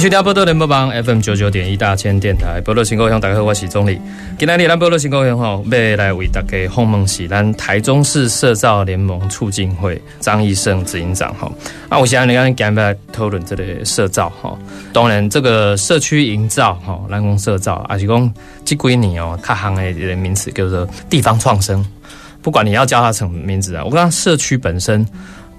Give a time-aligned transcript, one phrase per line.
[0.00, 4.00] 去听波多联播榜 FM 九九点一大千电台，波多新故乡，大家好，我是钟理。
[4.38, 11.52] 今天咱波多新故乡吼，要来为大家访问是咱台中市社造联盟促进会张义胜执行长哈。
[11.90, 14.58] 啊，我想你刚刚讲来讨论这个社造哈，
[14.90, 21.84] 当然这个社区营造哈，南宫社造，而是讲这几年哦，它行的名词叫做地方创生。
[22.40, 25.06] 不管你要叫它什么名字啊，我刚刚社区本身。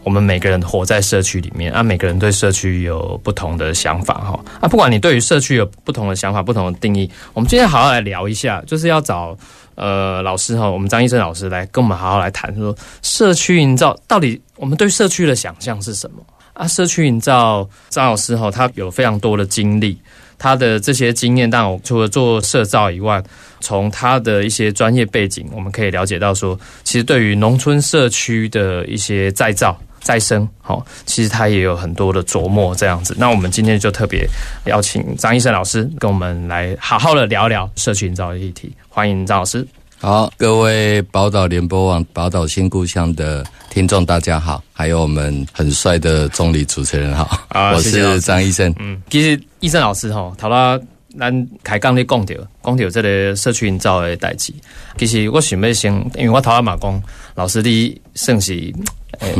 [0.04, 9.38] 我们每个人活在社区里面啊，每个人对社区有不同的想法哈啊，不管你对于社区有不同的想法、不同的定义，我们今天好好来聊一下，就是要找
[9.76, 16.18] 呃老师哈，我们张医生老师来跟我们好好来谈说，社区营造到底我们对社区的想象是什么
[16.54, 16.68] 啊？
[16.68, 19.96] 社区营造张老师哈，他有非常多的经历，
[20.40, 23.22] 他的这些经验，但我除了做社造以外，
[23.60, 29.80] 从他的一些专业背景，我们可以了解到说，其实对于农村社区的一些再造。
[30.02, 33.16] 再生，好，其实他也有很多的琢磨这样子。
[33.18, 34.28] 那我们今天就特别
[34.66, 38.72] 邀请张医生老师跟我们来好好的聊聊社区营造的议题。
[38.90, 39.66] 欢迎张老师。
[40.00, 47.40] 好，各位宝岛联播网、宝岛新故乡的听众，大家好，还有我们很帅的中理主持人好，
[47.76, 48.74] 我是张医生。
[48.80, 50.80] 嗯，其实医生老师哈，头啦，
[51.20, 52.34] 咱开讲咧讲到
[52.64, 54.52] 讲到这个社区营造的代志。
[54.98, 57.04] 其实我想要先，因为我头阿嘛讲
[57.36, 58.74] 老师你算是。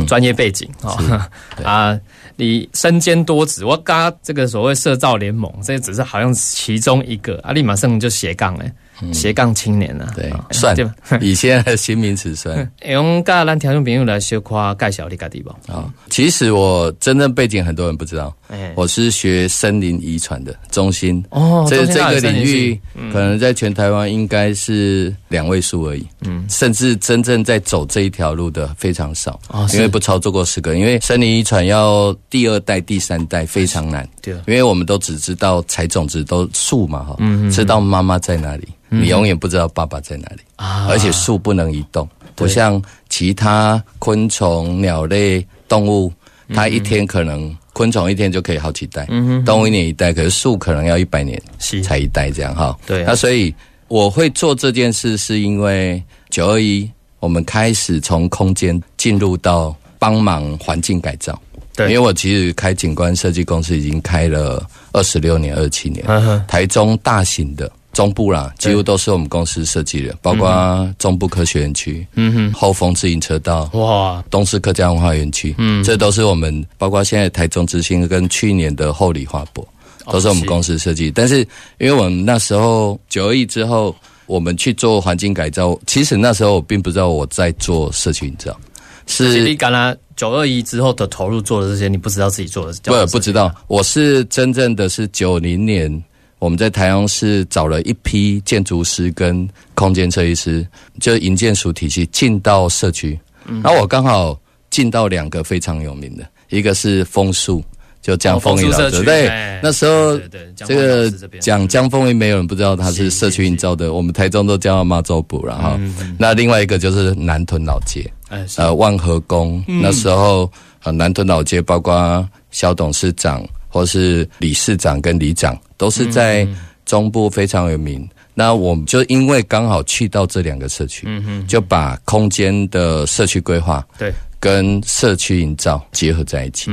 [0.06, 1.30] 专业背景啊
[1.64, 2.00] 啊！
[2.36, 8.72] 你身兼多职，我刚这个所谓社造联盟，这只是好像其中一个啊，立马上就斜杠哎。
[9.12, 10.76] 斜杠青年啊，对，算
[11.20, 12.70] 以现在的新名词算。
[12.88, 15.92] 用噶咱听众朋友来小夸介绍你家地方啊。
[16.10, 18.34] 其实我真正背景很多人不知道，
[18.74, 21.24] 我是学森林遗传的中心。
[21.30, 21.66] 哦。
[21.68, 22.78] 这这个领域
[23.12, 38.68] 可能在全台湾应该是两位数而已，嗯，甚至真正在走这一条路的非常少啊，因为不操作过十个，因为森林遗传要第二代、第三代非常难，对，因为我们都只知道采种子都树嘛哈，嗯，知道妈妈在哪里。
[38.92, 40.86] 你永远不知道爸爸在哪里啊！
[40.90, 46.12] 而且树不能移动，不像其他昆虫、鸟类、动物，
[46.52, 49.08] 它一天可能昆虫一天就可以好几代，
[49.46, 51.40] 动物一年一代，可是树可能要一百年
[51.82, 52.78] 才一代这样哈。
[52.86, 53.54] 对，那所以
[53.88, 56.88] 我会做这件事，是因为九二一，
[57.18, 61.40] 我们开始从空间进入到帮忙环境改造。
[61.74, 66.04] 对，因为我其实开景观设计公司已经开了二十六年、二七年，
[66.46, 67.72] 台中大型的。
[67.92, 79.66] 中部啦，几乎都是我们公司设计的，包括中部科学园区、嗯哼，后丰自行车道，哇，东势客家文化园区，嗯，这都是我们，包括现在台中之星跟去年的后里花博，
[80.10, 81.10] 都是我们公司设计。
[81.10, 81.40] 但是，
[81.78, 88.58] 因为我们那时候九二一之后，我们去做环境改造，其实那时候我并不知道我在做社区营造，
[89.06, 89.44] 是。
[89.44, 96.02] 你刚啦九二一之后的投入做的这些，你不知道自己做的，不不知道，我是真正的是九零年。
[96.42, 100.66] 我们在台中市找了一批建筑师跟空间设计师，
[101.00, 103.16] 就营建署体系进到社区。
[103.62, 104.36] 然后我刚好
[104.68, 107.62] 进到两个非常有名的，一个是枫树，
[108.00, 109.04] 就江枫林老师。
[109.04, 109.28] 对，
[109.62, 110.18] 那时候
[110.56, 111.08] 这个
[111.40, 113.92] 讲江枫林，没有人不知道他是社区营造的。
[113.92, 115.78] 我们台中都叫他妈祖补，然后
[116.18, 118.12] 那另外一个就是南屯老街，
[118.56, 119.62] 呃，万和宫。
[119.68, 120.50] 那时候
[120.82, 123.46] 呃，南屯老街包括小董事长。
[123.72, 126.46] 或是理事长跟里长都是在
[126.84, 131.08] 中部非常有名，那我们就因为刚好去到这两个社区，
[131.48, 134.12] 就把空间的社区规划对。
[134.38, 136.68] 跟社区营造结合在一起。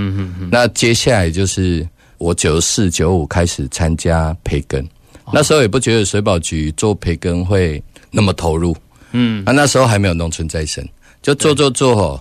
[0.51, 1.87] 那接下来就是
[2.17, 4.83] 我九四九五开始参加培根，
[5.31, 7.79] 那时候也不觉得水保局做培根会
[8.09, 8.75] 那么投入，
[9.11, 10.83] 嗯，啊那时候还没有农村再生，
[11.21, 12.19] 就做做做哦。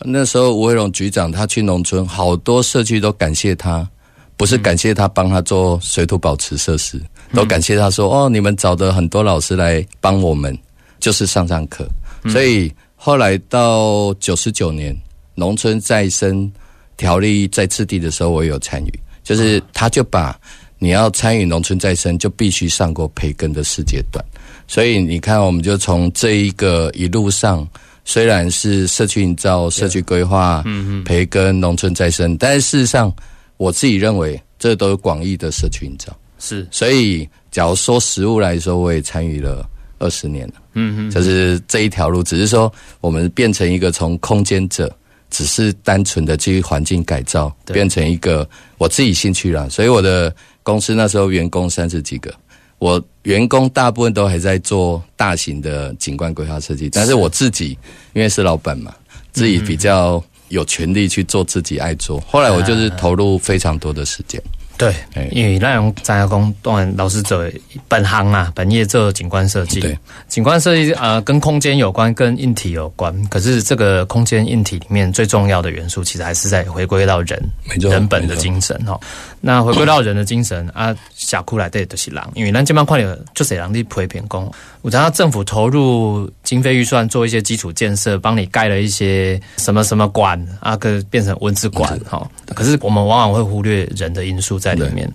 [0.00, 3.88] 那时候吴伟荣局长他去农村，好多社区都感谢他。
[4.38, 6.98] 不是感谢他帮他做水土保持设施，
[7.34, 10.56] 都感谢他说哦，你们找的很多老师来帮我们，
[11.00, 11.86] 就是上上课。
[12.28, 14.96] 所以后来到九十九年
[15.34, 16.50] 农村再生
[16.96, 20.38] 条例在制定的时候，我有参与，就是他就把
[20.78, 24.24] 你要参与农村再生，就必须上过培根的世界段。
[24.68, 27.66] 所以你看，我们就从这一个一路上
[28.04, 30.62] 虽然是社区营造、社区规划、
[31.04, 33.12] 培根、农村再生，但是事实上，
[33.58, 36.16] 我自己认为这都是广义的社区营造。
[36.38, 39.68] 是，所以假如说实物来说，我也参与了
[39.98, 40.54] 二十年了。
[40.72, 42.72] 嗯嗯，就是这一条路，只是说
[43.02, 44.90] 我们变成一个从空间者，
[45.30, 49.68] 只是单纯的基于环境改造，变成一个我自己兴趣了。
[49.68, 52.32] 所以我的公司那时候员工三十几个。
[52.78, 57.76] 我员工大部分都还在做大型的景观规划设计，但是我自己
[58.12, 58.94] 因为是老板嘛，
[59.32, 62.20] 自己比较有权利去做自己爱做。
[62.28, 64.42] 后来我就是投入非常多的时间。
[64.78, 64.94] 对，
[65.32, 67.42] 因为那种张家工当然老师走
[67.88, 69.80] 本行啊，本业做景观设计。
[69.80, 69.98] 对，
[70.28, 73.12] 景观设计呃跟空间有关，跟硬体有关。
[73.26, 77.42] 可是这个空间硬体里面最重要的元素，其实还是在回归到人，
[77.80, 78.98] 人本的精神哈。
[79.40, 84.50] 那回归到人的精神啊，峡谷来对都是狼，因为咱这边看有就是人的批评工，
[84.82, 92.28] 我讲政府投入经费预算做一些基础建设，帮你盖了一些什么什么馆啊，个变成文字馆哈。
[92.54, 95.10] 可是我们往往会忽略人的因素在里面，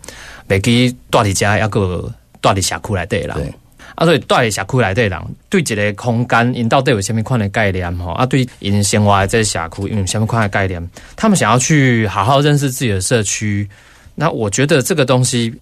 [0.47, 2.11] 每给大理家要个
[2.41, 3.37] 大理峡谷来对啦。
[3.95, 5.19] 啊，所以大理峡谷来对人
[5.49, 8.11] 对一个空间，因到底有什么款的概念吼？
[8.13, 10.89] 啊，对因生活在峡谷，因什么款的概念？
[11.15, 13.69] 他们想要去好好认识自己的社区。
[14.15, 15.53] 那我觉得这个东西，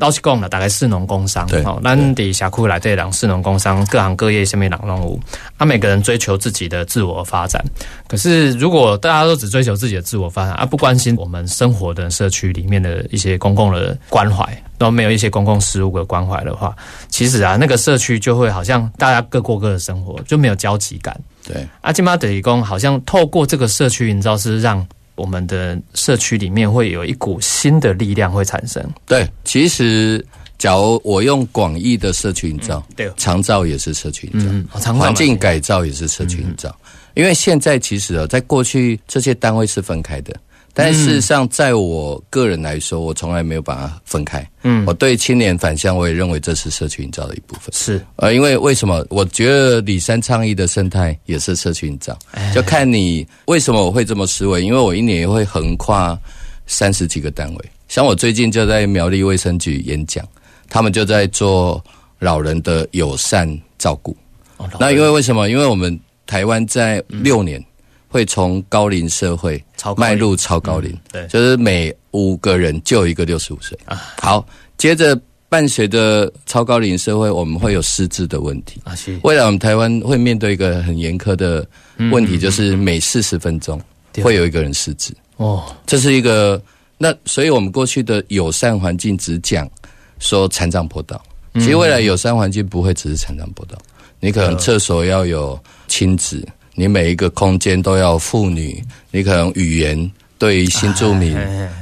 [0.00, 5.20] 老实讲了，大概是农工商，好，咱底峡谷来对人是农工商，各行各业下面人拢有，
[5.56, 7.64] 啊，每个人追求自己的自我发展。
[8.08, 14.44] 可是如果大家都只追求自己的自我发展，而不关心我们生活的社区里面的一些公共的关怀，
[14.78, 16.74] 都没有一些公共事务的关怀的话，
[17.08, 21.18] 其实啊，那个社区就会好像大家各过各的生活，就没有交集感。
[21.46, 24.84] 对，阿金马德义工好像透过这个社区营造是让。
[25.14, 28.84] 我们的社区里面会有一股新的力量会产生。
[29.06, 30.24] 对，其实
[30.58, 36.74] 假如我用广义的社区营造，对，长照也是社区营造，环境改造也是社区营造。
[37.14, 40.34] 因为现在其实啊，在过去这些单位是分开的。
[40.76, 44.44] 但事实上，在我个人来说，我从来没有把它分开。
[44.64, 47.72] 嗯，我对青年返乡，我也认为这是社区营造的一部分。
[47.72, 49.06] 是，呃，因为为什么？
[49.08, 52.18] 我觉得李三倡议的生态也是社区营造，
[52.52, 54.64] 就看你为什么我会这么思维。
[54.64, 56.18] 因为我一年也会横跨
[56.66, 60.26] 三十几个单位，像我最近就在苗栗卫生局演讲，
[60.68, 61.80] 他们就在做
[62.18, 63.48] 老人的友善
[63.78, 64.16] 照顾。
[64.80, 65.48] 那因为为什么？
[65.48, 65.96] 因为我们
[66.26, 67.64] 台湾在六年。
[68.06, 69.60] 会从高龄社会
[69.96, 73.76] 迈入超高龄，对，就是每五个人就有一个六十五岁。
[73.84, 74.00] 啊。
[74.20, 74.46] 好，
[74.78, 78.80] 接着伴随着超高龄社会，我们会有失智的问题。
[78.84, 78.94] 啊。
[78.94, 79.18] 是。
[79.24, 81.66] 未来我们台湾会面对一个很严苛的
[82.12, 83.80] 问题，就是每四十分钟
[84.22, 85.12] 会有一个人失智。
[85.36, 85.64] 哦。
[85.86, 86.62] 这是一个
[86.96, 89.68] 那，所以我们过去的友善环境只讲
[90.18, 91.20] 说残障坡道，
[91.54, 93.76] 其实未来友善环境不会只是残障坡道，
[94.20, 95.58] 你可能厕所要有
[95.88, 96.46] 亲子。
[96.74, 101.36] 你每一个空间都要妇女，你可能语言对于新住民，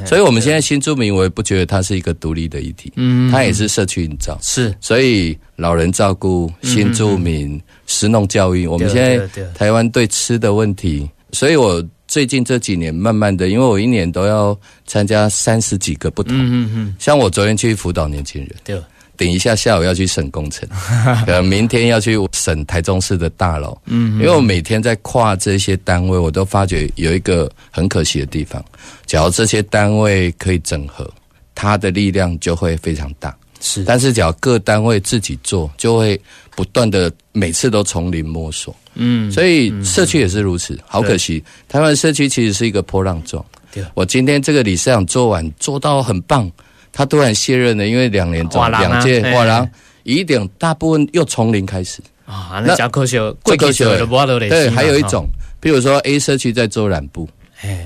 [0.04, 18.80] 所以我们现在新住民，我也不觉得它是一个独立的议题，嗯，它也是社区营造，是，所以老人照顾、新住民、食农教育，我们现在台湾对吃的问题，所以我最近这几年慢慢的，因为我一年都要参加三十几个不同，嗯嗯，像我昨天去辅导年轻人，对。
[19.22, 20.68] 等一下，下午要去审工程，
[21.28, 23.78] 呃，明天要去审台中市的大楼。
[23.86, 28.62] 嗯，因为我每天在跨这些单位，我都发觉有一个很可惜的地方。
[29.06, 31.08] 假如这些单位可以整合，
[31.54, 33.32] 它的力量就会非常大。
[33.60, 36.20] 是，但是只要各单位自己做，就会
[36.56, 38.74] 不断的每次都从零摸索。
[38.94, 40.76] 嗯，所以社区也是如此。
[40.84, 43.44] 好可惜，台湾社区其实是一个波浪状。
[43.72, 46.50] 对，我今天这个理事长做完，做到很棒。
[46.92, 49.68] 他突然卸任了，因为两年中两届瓦郎，
[50.02, 52.00] 一定大部分又从零开始。
[52.24, 54.06] 啊，那可惜，最可惜的
[54.48, 55.26] 对，还有一种，
[55.60, 57.28] 譬如说 A 社区在做染布，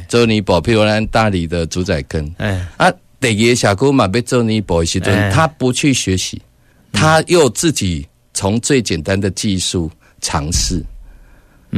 [0.09, 2.67] 周尼堡，譬如咱大理的主宰坑，哎。
[2.77, 6.41] 啊，第二小姑嘛被做尼堡一些东他不去学习，
[6.93, 10.85] 他又自己从最简单的技术尝试。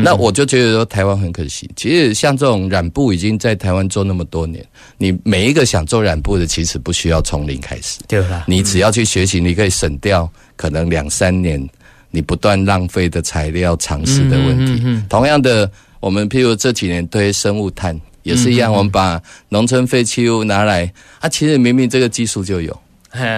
[0.02, 1.68] 那我就觉得说台湾很可惜。
[1.76, 4.64] 其实像这种染布已经在台湾做那么多年，
[4.96, 8.44] 你每一个想做染布的，其实不需要从零开始，对啦。
[8.46, 11.68] 你只要去学习，你可以省掉可能两三年
[12.10, 15.02] 你不断浪费的材料、尝试的问题。
[15.08, 20.90] 同样的，我们譬如这几年对生物炭也是一样，我们把农村废弃物拿来，
[21.20, 22.78] 啊，其实明明这个技术就有。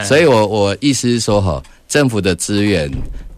[0.05, 2.91] 所以我我意思是说哈，政府的资源。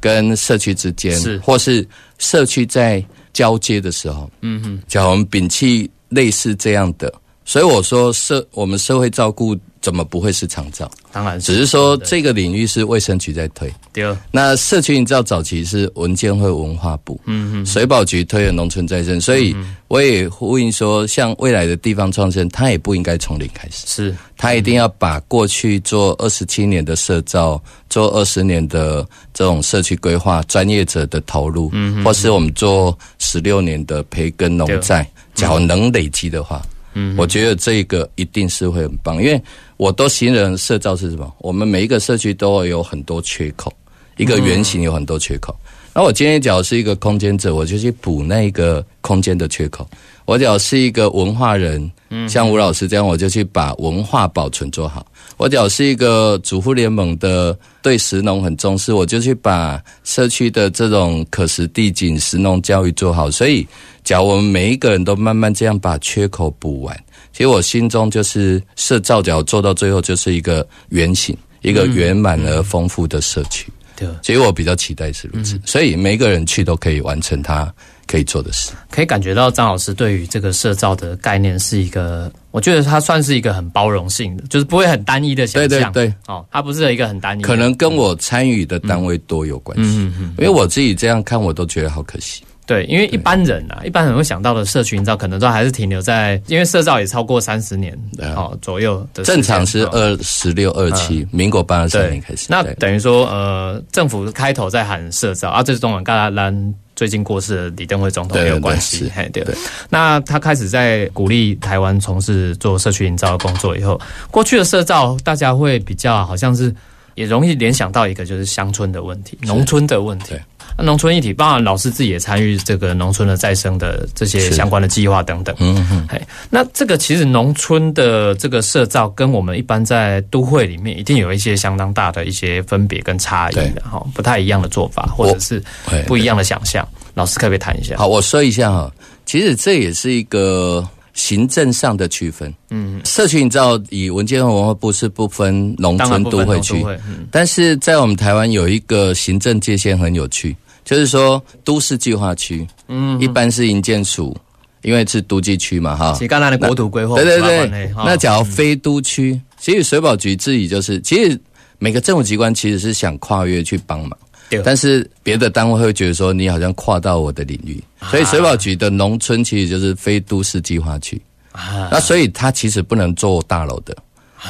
[0.02, 1.86] 跟社区之间，是或是
[2.18, 7.10] 社区在交接的时候，嗯哼，叫我们摒弃类似这样的。
[7.44, 10.90] 所以我说社我们社会照顾怎么不会是长照？
[11.12, 13.70] 当然只是说这个领域是卫生局在推。
[13.92, 19.54] 第二，那社区营造早期是文建会文化部，嗯嗯，水保局推的农村再生，所以
[19.88, 24.16] 我也呼应说，像未来的地方创生，它也不应该从零开始，是。
[24.38, 36.62] 它一定要把过去做二十七年的社造，做二十年的这种社区规划专业者的投入，嗯，或是我们做十六年的培根农债，只要能累积的话。
[36.94, 39.40] 嗯，我觉得这个一定是会很棒，因为
[39.76, 41.32] 我都形容社造是什么？
[41.38, 43.72] 我们每一个社区都会有很多缺口，
[44.16, 45.54] 一个圆形有很多缺口。
[45.94, 49.86] 那我今天讲是一个空间者，我就去补那个空间的缺口。
[50.24, 55.06] 我讲是一个文化人，嗯像吴老师这样，我就去把文化保存做好。
[55.42, 63.30] 我讲是一个主妇联盟的，对石农很重视，我就去把社区的这种可食地景石农教育做好。
[63.30, 63.66] 所以。
[64.04, 73.72] 假如我们每一个人都慢慢这样把缺口补完，其实我心中就是设造角做到最后就是一个圆形，一个圆满而丰富的社区。
[73.94, 77.72] 对，其实我比较期待是如此，所以每一个人去都可以完成他
[78.12, 78.72] 可以做的事。
[78.90, 85.68] 可以感觉到张老师对于这个社造的概念是一个，我觉得他算是一个很包容性的，就是不会很单一的想象。
[85.68, 89.96] 对对对，哦，他不是一个很单一，可能跟我参与的单位多有关系。
[89.96, 92.42] 嗯嗯，因为我自己这样看，我都觉得好可惜。
[92.64, 97.92] 对，因为一般人啊，一般人会想到的社群造，可能都还是停留在，因为社造也超过三十年
[98.36, 99.24] 哦左右的。
[99.24, 102.46] 正常是二十六、二七，民国八十三年开始。
[102.48, 109.10] 那等于说，呃，政府开头在喊社造啊，这是中文，嘎啦兰最近过世的李登辉总统有关系。
[109.14, 109.44] 嘿，对。
[109.88, 116.74] 那他开始在鼓励台湾从事做社区营造的工作以后，过去的社造大家会比较好像是
[117.14, 120.34] 也容易联想到一个就是乡村的问题、农村的问题。
[120.76, 125.54] 那农村一体，当然老师自己也参与这个农村的再生的这些相关的计划等等。
[125.58, 126.06] 嗯嗯。
[126.10, 135.62] 嘿，那这个其实农村的这个社造跟我们一般在都会里面一定有一些相当大的一些分别跟差异的哈，不太一样的做法或者是
[136.06, 136.86] 不一样的想象。
[137.14, 137.96] 老师可不可以谈一下？
[137.98, 138.90] 好，我说一下哈，
[139.26, 142.52] 其实这也是一个行政上的区分。
[142.70, 146.84] 嗯，社区你知道，以文件和文化部是不分农村都会区，
[147.30, 150.56] 但是在我们台湾有一个行政界限很有趣。
[150.84, 154.36] 就是说，都市计划区，嗯，一般是营建署，
[154.82, 156.12] 因为是都计区嘛，哈。
[156.18, 157.94] 其刚才的国土规划，对对对。
[158.04, 161.40] 那假如非都区，其实水保局自己就是，其实
[161.78, 164.18] 每个政府机关其实是想跨越去帮忙，
[164.64, 171.20] 但是别的单位会觉得说你好像跨到我的领域，所以水保局的农村其实就是非都市计划区，
[171.52, 173.96] 啊，那所以它其实不能做大楼的。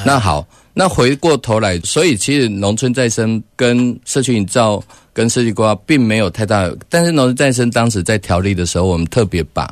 [0.05, 4.83] 那好，那回过头来，所以其实农村再生跟社区营造。
[5.15, 9.71] 跟设计规划并没有太大，但是农村再生当时在条例的时候，我们特别把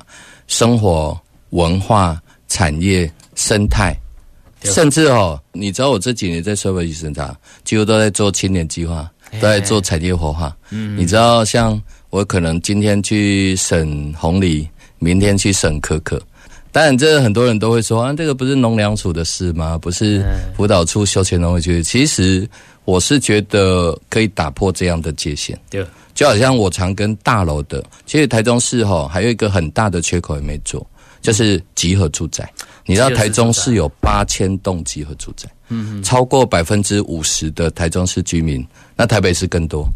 [0.49, 1.19] 生活、
[1.49, 3.97] 文化、产业、生态，
[4.65, 7.35] 甚至哦，你知道我这几年在社会局审查，
[7.65, 10.57] 几乎都在做青年计划，都在做产业活化。
[10.71, 14.67] 嗯，你知道，像我可能今天去审红梨，
[14.99, 16.21] 明天去审可可。
[16.73, 19.77] 当然，这很多人都会说啊，这个不是农粮署的事吗？
[19.77, 20.25] 不是
[20.57, 21.83] 辅导处休闲农会局？
[21.83, 22.49] 其实。
[22.87, 30.85] 我是觉得可以打破这样的界限，对，就好像我常跟大楼的，其实台中市哈还有一个很大的缺口也没做，
[31.21, 32.51] 就是集合住宅。
[32.91, 38.67] 你知道台中市有八千栋集合住宅，嗯，超过百分之五十的台中市居民，
[38.97, 39.89] 那台北市更多，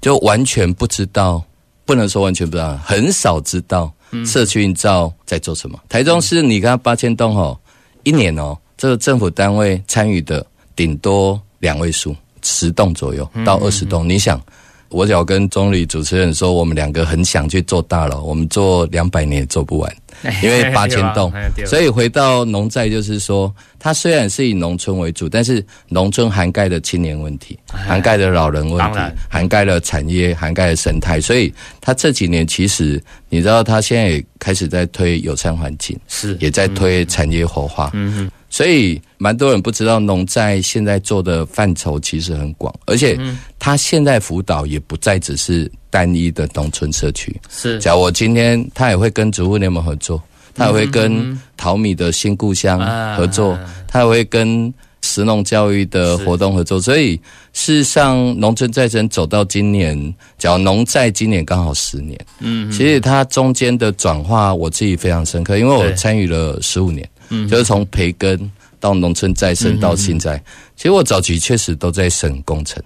[0.00, 1.40] 就完全不知道，
[1.84, 3.92] 不能说完全不知道，很少知道
[4.26, 5.78] 社区营造在做什么。
[5.88, 7.56] 台中市你看八千栋哦，
[8.02, 12.14] 一年哦，这个政府单位参与的顶多两位数。
[12.42, 14.42] 十栋左右到二十栋，你想，
[14.90, 19.96] 我只要跟中理主持人说，我们两个很想去做大楼，我们做两百年也做不完，
[20.42, 21.32] 因为八千栋。
[21.64, 36.36] 所以回到农债，就是说，它虽然是以农村为主，但是农村涵盖的青年问题，涵盖的老人问题，涵盖了产业，涵盖了生态，所以它这几年其实，你知道，它现在也开始在推友善环境，是。
[36.40, 37.90] 也在推产业活化。
[37.92, 43.16] 嗯所以，蛮多人不知道农在现在做的范畴其实很广，而且
[43.60, 47.34] 他现在辅导也不再只是单一的农村社区。
[47.48, 50.20] 是，假如我今天他也会跟植物联盟合作，
[50.52, 52.80] 他也会跟淘米的新故乡
[53.16, 56.80] 合作，他也会跟石农教育的活动合作。
[56.80, 57.14] 所以，
[57.52, 62.18] 事实上，农村再生走到今年，假如农在今年刚好十年。
[62.40, 67.08] 嗯，其实它中间的转化，我自己非常深刻，因为我参与了十五年。
[67.30, 70.36] 嗯，就是从培根到农村再生到现在，
[70.76, 72.82] 其实我早期确实都在省工程，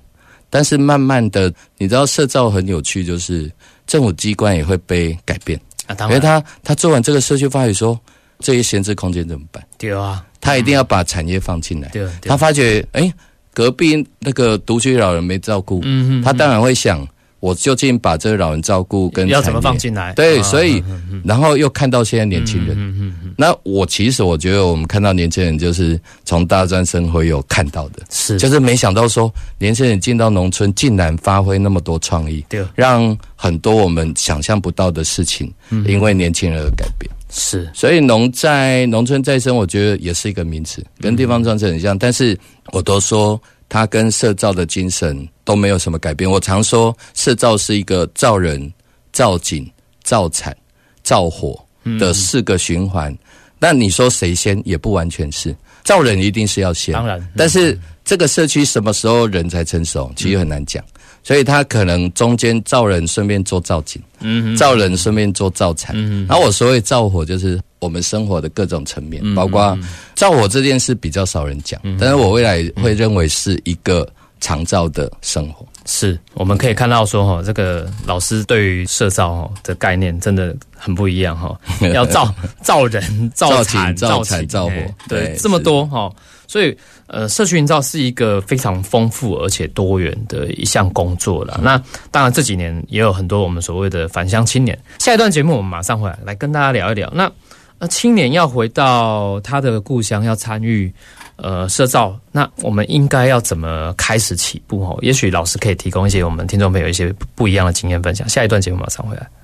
[0.49, 3.51] 但是慢慢的，你知道社造很有趣，就是
[3.87, 5.61] 政府机关也会被改变，
[6.01, 7.99] 因为他他做完这个社区发育说，
[8.39, 9.65] 这些闲置空间怎么办？
[9.77, 11.89] 对啊，他一定要把产业放进来。
[11.89, 13.13] 对，他发觉，哎，
[13.53, 17.07] 隔壁那个独居老人没照顾，嗯他当然会想。
[17.45, 20.15] 我究竟把这个老人照顾跟要怎么放进来？
[20.15, 20.83] 对，所以
[21.23, 28.39] 然后又看到现在年轻人，那我其实我觉得我们看到年轻人就是从大专生活有看到的，是。
[28.39, 35.53] 就是没想到说年轻人进到农村竟然发挥那么多创意，对，让很多我们想象不到的事情，
[35.87, 37.11] 因为年轻人而改变。
[37.29, 42.39] 是，所以农在农村再生，我觉得也是一个名词，跟地方创生很像，但是
[42.73, 43.39] 我都说。
[43.75, 46.31] 它跟社造的精神都没有什么改变。
[46.31, 48.73] 我常说，社造是一个造人、
[49.13, 49.69] 造景、
[50.05, 50.57] 造产、
[51.03, 51.61] 造火
[51.99, 53.13] 的四个循环。
[53.59, 55.53] 那你说谁先，也不完全是。
[55.83, 57.29] 造人一定是要先，当然。
[57.37, 60.81] 但是这个社区什么时候人才成熟，其实很难讲。
[61.25, 65.97] 所以他可能中间造人顺便做造景，嗯，造人顺便做造产。
[65.97, 69.77] 嗯，然后我所谓造火，就是我们生活的各种层面，包括
[70.15, 74.07] 造火这件事比较少人讲，但是我未来会认为是一个
[74.39, 75.67] 常造的生活。
[75.87, 81.59] 是，我们可以看到说哈，这个老师对于社造哈的概念真的很不一样哈，
[81.95, 84.73] 要造造人、造产、造产、造火，
[85.09, 86.11] 对，这么多哈。
[86.47, 91.59] 所以，呃，社区营造是一个非常丰富而且多元的一项工作了。
[91.63, 94.79] 那当然这几年也有很多我们所谓的返乡青年。
[94.99, 97.11] 下一段节目我们马上回来，来跟大家聊一聊。
[97.15, 97.31] 那
[97.79, 100.93] 呃，青年要回到他的故乡，要参与
[101.37, 104.81] 呃社造，那我们应该要怎么开始起步？
[104.85, 108.29] 哦，也许老师可以提供一些我们听众朋友一些不一样的经验分享。
[108.29, 109.44] 下一段节目马上回来。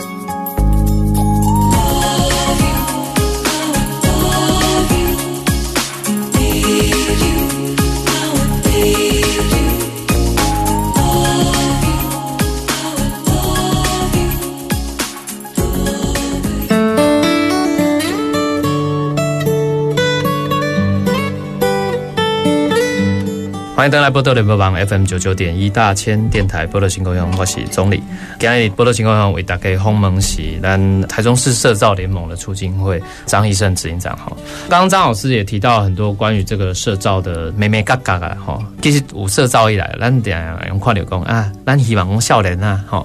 [23.81, 28.03] 欢迎登来波多联播网 FM 九九点一大千电台波多新高雄，我是总理。
[28.39, 34.31] 今日波多新高雄为大家访问是咱台中市社造联盟的促进会张医生执行长哈。
[34.69, 38.63] 刚刚张老师也提到很多关于这个社造的美美嘎嘎啊哈。
[38.83, 43.03] 其实有社造以来，咱点用看到讲啊，咱希望讲少年啊哈，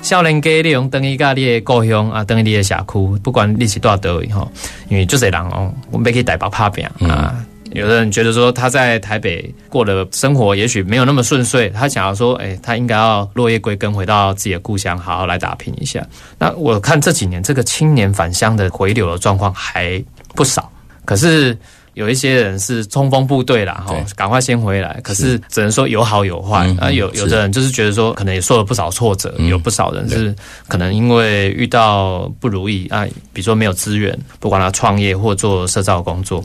[0.00, 4.48] 少年家利用等于家你的故乡啊，等于你的社区，不管你是多少单位哈，
[4.88, 7.44] 因为就是人哦，我们要去台北拍拼啊。
[7.74, 16.06] 有的人觉得说他在台北过的生活也许没有那么顺遂，他想要说，哎，他应该要落叶归根，回到自己的故乡，好好来打拼一下。
[16.38, 20.02] 那我看这几年这个青年返乡的回流的状况还
[20.36, 20.70] 不少，
[21.04, 21.56] 可是
[21.94, 25.00] 有一些人是冲锋部队啦，哈，赶快先回来。
[25.02, 30.34] 可是只能说有好有坏啊，有有的人就是觉得说，可能也受了不少挫折，有不少人是
[30.68, 36.44] 可能因为遇到不如意啊，比如说没有资源，不管他创业或做社造工作。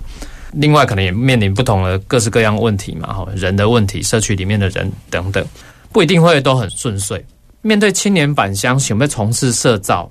[0.51, 5.45] 另外，可能也面临不同的各式各样问题嘛，哈，人的问题、社区里面的人等等，
[5.91, 7.23] 不一定会都很顺遂。
[7.61, 10.09] 面对青年返乡，想要从事社造，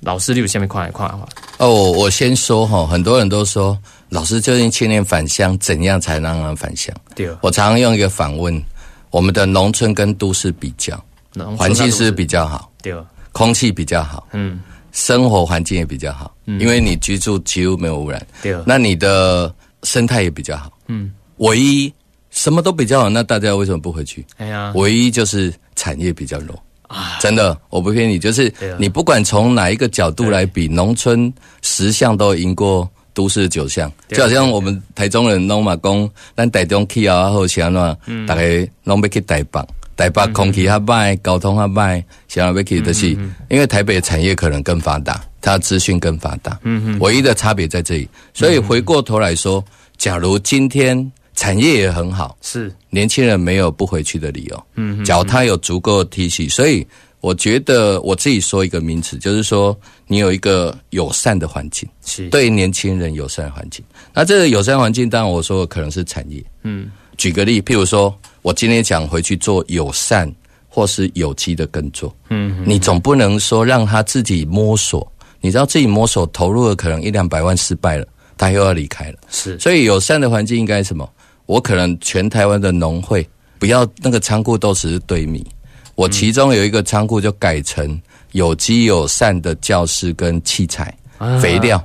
[0.00, 1.26] 老师，你有下面快来快话。
[1.58, 3.78] 哦，我先说哈，很多人都说，
[4.10, 6.94] 老师究竟青年返乡怎样才让人返乡？
[7.14, 8.62] 对，我常用一个反问：
[9.10, 11.02] 我们的农村跟都市比较，
[11.56, 12.94] 环境是比较好，对，
[13.32, 14.60] 空气比较好，嗯，
[14.92, 19.54] 生活环境也比较好，因为你居住几乎没有污染，对，那你的。
[19.82, 21.92] 生态也比较好，嗯，唯一
[22.30, 24.24] 什么都比较好，那大家为什么不回去？
[24.38, 26.58] 哎呀，唯一就是产业比较弱。
[26.90, 27.18] 啊！
[27.20, 39.64] 真的，我不骗你，就是你不管从哪一个角度来比，农村十项都赢过都市九项，就好像我们台中人弄嘛讲，咱台中去啊好像那，大概拢要去台北，
[39.96, 43.10] 台北空气较歹，交通较歹，想要去的是，
[43.48, 45.22] 因为台北产业可能更发达。
[45.40, 48.08] 它资讯更发达，嗯嗯，唯一的差别在这里。
[48.34, 49.64] 所以回过头来说，
[49.96, 52.72] 假如今天产业也很好，是。
[52.90, 56.86] 年轻人没有不回去的理由，嗯哼，只要他有足够的 T 恤，所以
[57.20, 62.28] 我觉得我自己说一个名词，就是说你有一个友善的环境，是。
[62.30, 63.84] 对年轻人友善的环境。
[64.12, 70.30] 那这个友善环境，当然我说可能是产业，嗯，举个例，譬如说我今天想回去做友善
[70.68, 75.10] 或是有机的耕作，嗯，你总不能说让他自己摸索。
[75.40, 79.18] 你知道自己摸索投入了可能一两百万失败了，他又要离开了。
[79.30, 81.08] 是，所以友善的环境应该什么？
[81.46, 85.44] 我可能全台湾的农会不要那个仓库都只是堆米，
[85.96, 88.00] 我其中有一个仓库就改成
[88.32, 90.96] 有机友善的教室跟器材、
[91.42, 91.84] 肥料，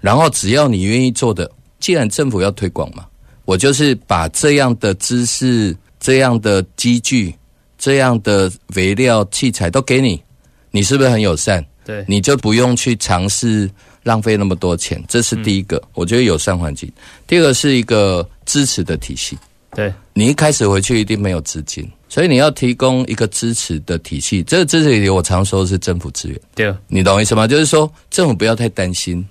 [0.00, 3.06] 然后只要你愿意做的，既然政府要推广嘛，
[3.46, 7.34] 我就是把这样的知识、这样的机具、
[7.78, 10.22] 这样的肥料、器材都给你，
[10.70, 11.64] 你是不是很友善？
[11.88, 13.66] 对，你就不用去尝试
[14.02, 15.82] 浪费那么多钱，这是第一个。
[15.94, 16.92] 我觉得友善环境。
[17.26, 19.38] 第二个是一个支持的体系。
[19.74, 24.42] 对，你一开始回去一定没有资金，所以你要提供一个支持的体系。
[24.42, 26.38] 这个支持体系我常说是政府资源。
[26.54, 27.46] 对，你懂我意思吗？
[27.46, 29.26] 就是说政府不要太担心，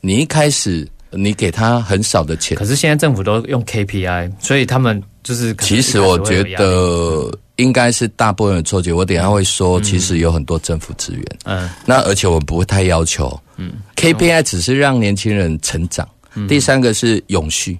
[0.00, 8.92] 你一开始你给他很少的钱可，是现在政府都用 KPI，所以他们就是其实我觉得应该是大部分的错觉。
[8.92, 11.24] 我等一下会说，其实有很多政府资源。
[11.44, 16.08] 嗯那而且我不会太要求，嗯，KPI 只是让年轻人成长。
[16.34, 17.78] 嗯第三个是永续，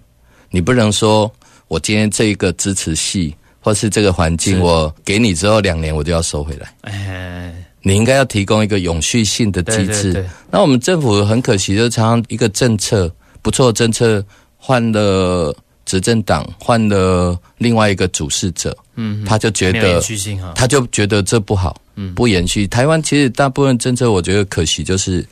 [0.51, 1.31] 你不能说
[1.69, 6.73] 我今天这一个支持系或是这个环境，我给你之后两年我就要收回来。
[6.83, 10.05] 哎，你应该要提供一个永续性的机制。
[10.05, 13.13] 对对对那我们政府很可惜，就常常一个政策
[13.43, 14.25] 不错的政策
[14.57, 15.55] 换了
[15.87, 20.03] 执政党，换了另外一个主事者，嗯，他就觉得
[20.55, 22.13] 他就觉得这不好，嗯。
[22.15, 22.67] 不延续。
[22.67, 25.25] 台湾其实大部分政策，我觉得可惜就是，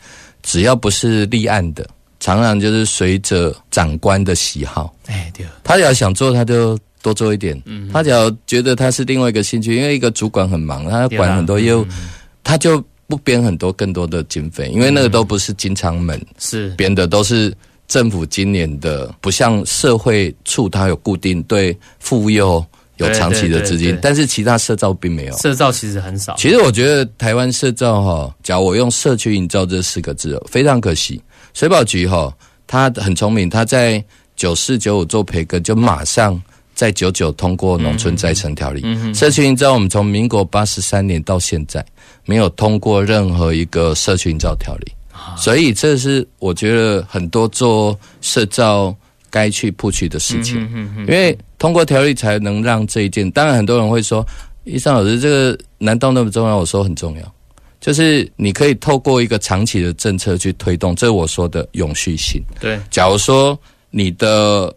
[0.43, 1.87] 只要不是立案的，
[2.21, 7.61] 常常就是随着长官的喜好，哎对，他只要想做，他就多做一点。
[7.67, 12.09] 嗯他只要觉得他是另外一个兴趣，因为一个主管很忙，他要管很多业务，嗯
[12.45, 16.71] 他就不编很多更多的经费，因为那个都不是经常门是。
[16.77, 17.55] 编的，都是
[17.87, 22.65] 政府今年的，不像社会处它有固定对妇幼
[22.97, 25.37] 有长期的资金对对对对，但是其他社造并没有。
[25.39, 31.21] 社造其实很少，其实我觉得台湾社造哈，假如我用社区营造这四个字，非常可惜。
[31.53, 32.33] 水保局哈，
[32.67, 34.03] 他很聪明，他在
[34.37, 36.41] 九四九五做培根，就马上
[36.75, 38.83] 在九九通过农村再生条例。
[39.15, 41.85] 社区营造我们从民国八十三年到现在
[42.25, 44.93] 没有通过任何一个社区营造条例，
[45.37, 48.95] 所以这是我觉得很多做社造
[49.31, 50.61] 该去不去的事情。
[50.99, 53.31] 因为通过条例才能让这一件。
[53.31, 54.25] 当然，很多人会说，
[54.65, 56.57] 医生老师，这个难道那么重要？
[56.57, 57.35] 我说很重要，
[57.81, 62.43] 就是你可以透过一个长期的政策去推动，这是我说的永续性。
[62.61, 63.59] 对，假如说
[63.91, 64.75] 你的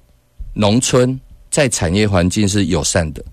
[0.54, 1.20] 农村
[1.52, 3.24] 在产业环境是友善的、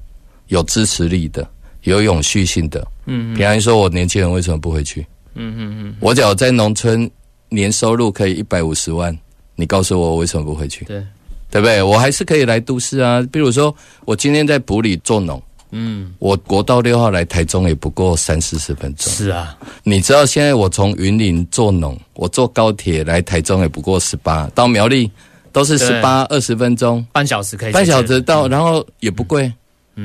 [0.49, 1.49] 有支持力的、
[1.83, 5.07] 有永续性的，嗯比方说，我年轻人为什么不回去？
[5.35, 7.11] 嗯嗯嗯，我只要在农村
[7.49, 9.17] 年收入可以一百五十万，
[9.57, 10.85] 你告诉我我为什么不回去？
[10.85, 11.03] 对，
[11.51, 11.83] 对不对？
[11.83, 13.23] 我还是可以来都市啊。
[13.31, 19.13] 比如说，我今天在埔里做农，嗯我国道六号来台中也不过三四十分钟。
[19.13, 25.11] 是啊，你知道现在我从云林做农，我坐高铁来台中也不过十八，到苗栗
[25.53, 29.47] 都是十八二十分钟，半小时可以半小时到，然后也不贵。
[29.47, 29.55] 嗯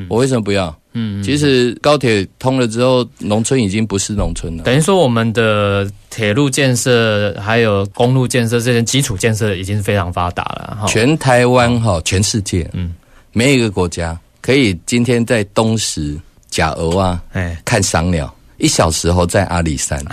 [0.10, 0.76] 我为什么不要？
[0.94, 4.64] 嗯，其实高铁通了之后，农村已经不是农村了。
[4.64, 10.88] 等于说我们的铁路建设还有公路建设这些基础建设已经非常发达了哈。
[10.88, 12.86] 全台湾哈，全世界，嗯。
[12.86, 12.96] 嗯，
[13.32, 16.18] 没有一个国家可以今天在东石
[16.50, 20.04] 甲鹅啊哎，看赏鸟，一小时后在阿里山，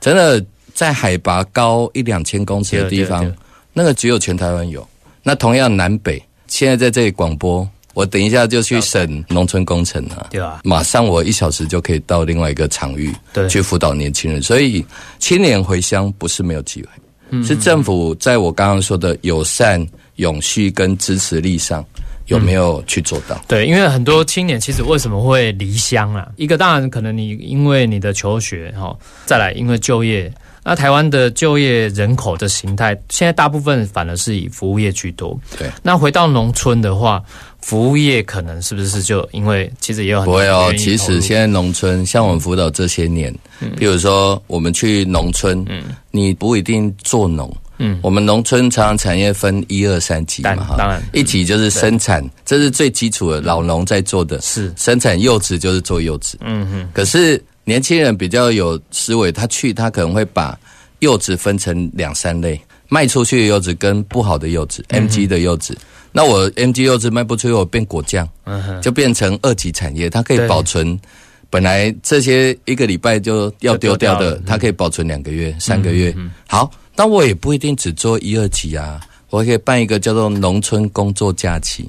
[0.00, 3.30] 真的在海拔高一两千公尺的地方
[3.72, 4.86] 那个只有全台湾有。
[5.24, 10.26] 那同样南北，现在在这里广播，我等一下就去审农村工程啊。
[10.30, 10.60] 对吧？
[10.64, 13.12] 马上我一小时就可以到另外一个场域
[13.48, 14.84] 去辅导年轻人，所以
[15.18, 16.88] 青年回乡不是没有机会，
[17.30, 19.84] 嗯是政府在我刚刚说的友善、
[20.16, 21.84] 永续跟支持力上
[22.26, 23.40] 有没有去做到？
[23.48, 26.28] 对，因为很多青年其实为什么会离乡啊？
[26.36, 30.32] 一个当然可能你因为你的求学哈，再来因为就业。
[30.62, 35.38] 那台湾的就业人口的形态，现在大部分反而是以服务业居多。
[35.58, 37.22] 对，那回到农村的话，
[37.60, 43.34] 服务业可能是不是就因为其实也有很多不会哦，其实现在农村，像我们辅导这些年，
[43.76, 45.82] 比如说我们去农村，嗯。
[46.12, 47.98] 你不一定做农，嗯。
[48.02, 51.00] 我们农村常常产业分一二三级嘛，哈，当然。
[51.12, 54.72] 一级就是生产，这是最基础的，老农在做的，是。
[54.76, 56.88] 生产柚子就是做柚子，嗯哼。
[56.92, 60.58] 可是年轻人比较有思维，他去他可能会把
[61.00, 65.76] 柚子分成两三类，卖出去的柚子跟不好的柚子、m g 的柚子。
[66.12, 70.98] 那我 MG 柚子卖不出去，我变果酱，嗯，就变成二级产业，它可以保存。
[71.48, 76.12] 本来这些一个礼拜就要丢掉的它可以保存两个月、三个月。
[76.48, 81.88] 好，那我也不一定只做一二级啊，我可以办一个叫做农村工作假期，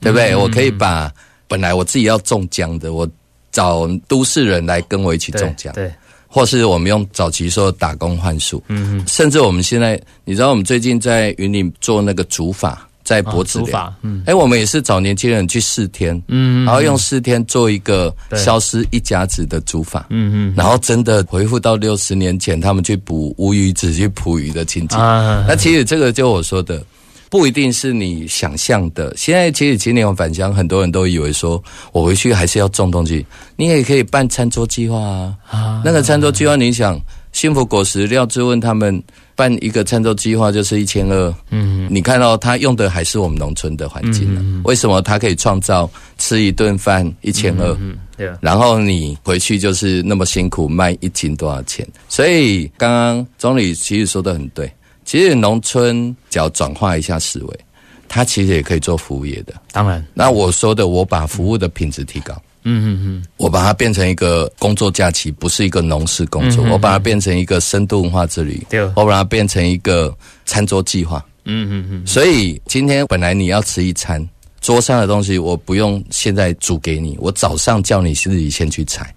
[0.00, 0.34] 对不对？
[0.34, 1.12] 我可以把
[1.46, 3.08] 本来我自己要种姜的，我
[3.52, 5.72] 找都市人来跟我一起中奖。
[5.74, 5.92] 对，
[6.26, 26.82] 或是我们用早期说打工换宿，嗯甚至我们现在，你知道我们最近在云林做那个竹法，在脖子法，法，嗯，哎，我们也是找年轻人去四天，嗯，然后用四天做一个消失一甲子的竹法，嗯嗯，然后真的回复到六十年前他们去捕乌鱼子去捕鱼的情景，那其实这个就我说的。
[27.30, 29.14] 不一定是你想象的。
[29.16, 31.62] 现在其实今年我返乡，很多人都以为说
[31.92, 33.24] 我回去还是要种东西。
[33.54, 35.36] 你也可以办餐桌计划啊。
[35.48, 37.00] 啊，那个餐桌计划，你想
[37.32, 39.00] 幸福果实廖志问他们
[39.36, 41.34] 办一个餐桌计划就是一千二。
[41.50, 44.62] 嗯，你看到他用的还是我们农村的环境呢？
[44.64, 45.88] 为什么他可以创造
[46.18, 47.76] 吃一顿饭一千二？
[47.80, 48.28] 嗯，对。
[48.40, 51.86] 然后你回去就是那么辛苦卖一斤多少钱？
[52.08, 54.68] 所以刚刚总理其实说的很对。
[55.10, 57.60] 其实农村只要转化一下思维，
[58.08, 59.52] 它其实也可以做服务业的。
[59.72, 62.32] 当然，那我说的，我把服务的品质提高。
[62.62, 66.64] 嗯嗯嗯，我把它变成一个工作假期，不是一个农事工作。
[66.70, 68.64] 我把它变成一个深度文化之旅。
[68.70, 71.26] 对，我把它变成一个餐桌计划。
[71.44, 72.06] 嗯嗯嗯。
[72.06, 74.24] 所以今天本来你要吃一餐，
[74.60, 79.12] 桌上的东西我不用现在煮给你，我早上叫你自己先去采。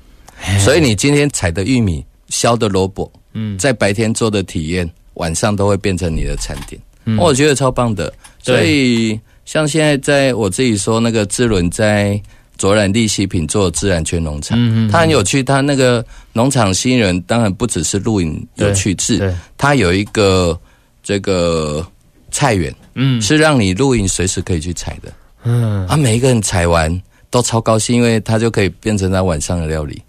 [0.59, 4.89] 所以你今天采的玉米、削的萝卜，嗯，在白天做的体验。
[5.15, 6.81] 晚上都会变成你的餐点，
[7.17, 8.11] 我觉得超棒的。
[8.41, 12.21] 所以像现在在我自己说那个智伦在
[12.57, 14.57] 卓然利息品做自然圈农场，
[14.89, 15.41] 它很有趣。
[15.43, 20.57] 它那个农场新人当然不只是露营有趣，是它有一个
[21.01, 21.85] 这个
[22.31, 25.11] 菜园，嗯，是让你露营随时可以去采的。
[25.43, 30.01] 嗯，啊，每一个人采完都超高兴，因为他就可以变成他晚上的料理。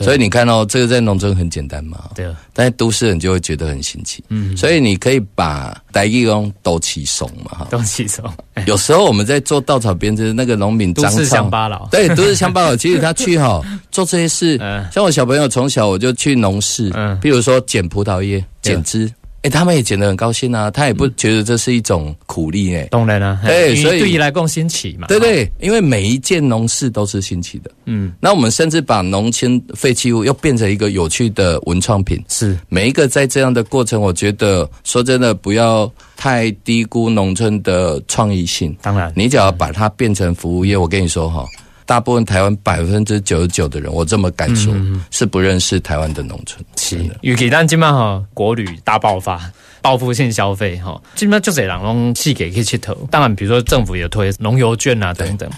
[0.00, 2.10] 所以你看到这个在农村很简单嘛？
[2.14, 2.34] 对啊。
[2.52, 4.22] 但是都市人就会觉得很新奇。
[4.28, 4.56] 嗯。
[4.56, 7.68] 所以你可以把台语用斗起怂嘛哈。
[7.70, 8.24] 斗起怂。
[8.66, 11.88] 有时候我们在做稻草编织，那个农民都是乡巴佬。
[11.90, 12.76] 对，都是乡巴佬。
[12.76, 14.58] 其实他去哈 做这些事，
[14.92, 19.10] 像我小朋友从小我就去农事，嗯，比如说捡葡萄叶、剪枝。
[19.42, 32.54] 哎，他们也剪得很高兴啊，他也不觉得这是一种苦力哎，当然啊，对，所以对于来讲新奇嘛，对对，因为每一件农事都是新奇的，嗯，那我们甚至把农村废弃物又变成一个有趣的文创品，是。
[32.68, 41.46] 每一个在这样的过程，我觉得说真的，不要太低估农村的创意性，当然，你只要把它变成服务业，我跟你说哈。
[41.90, 44.72] 大部分台湾百分之九十九的人，我这么敢说，
[45.10, 46.64] 是不认识台湾的农村。
[46.76, 49.50] 是的，尤其咱今麦哈国旅大爆发，
[49.82, 52.94] 报复性消费哈，今麦就这人用气给可以去投。
[53.10, 55.50] 当然，比如说政府也推农游券啊等等，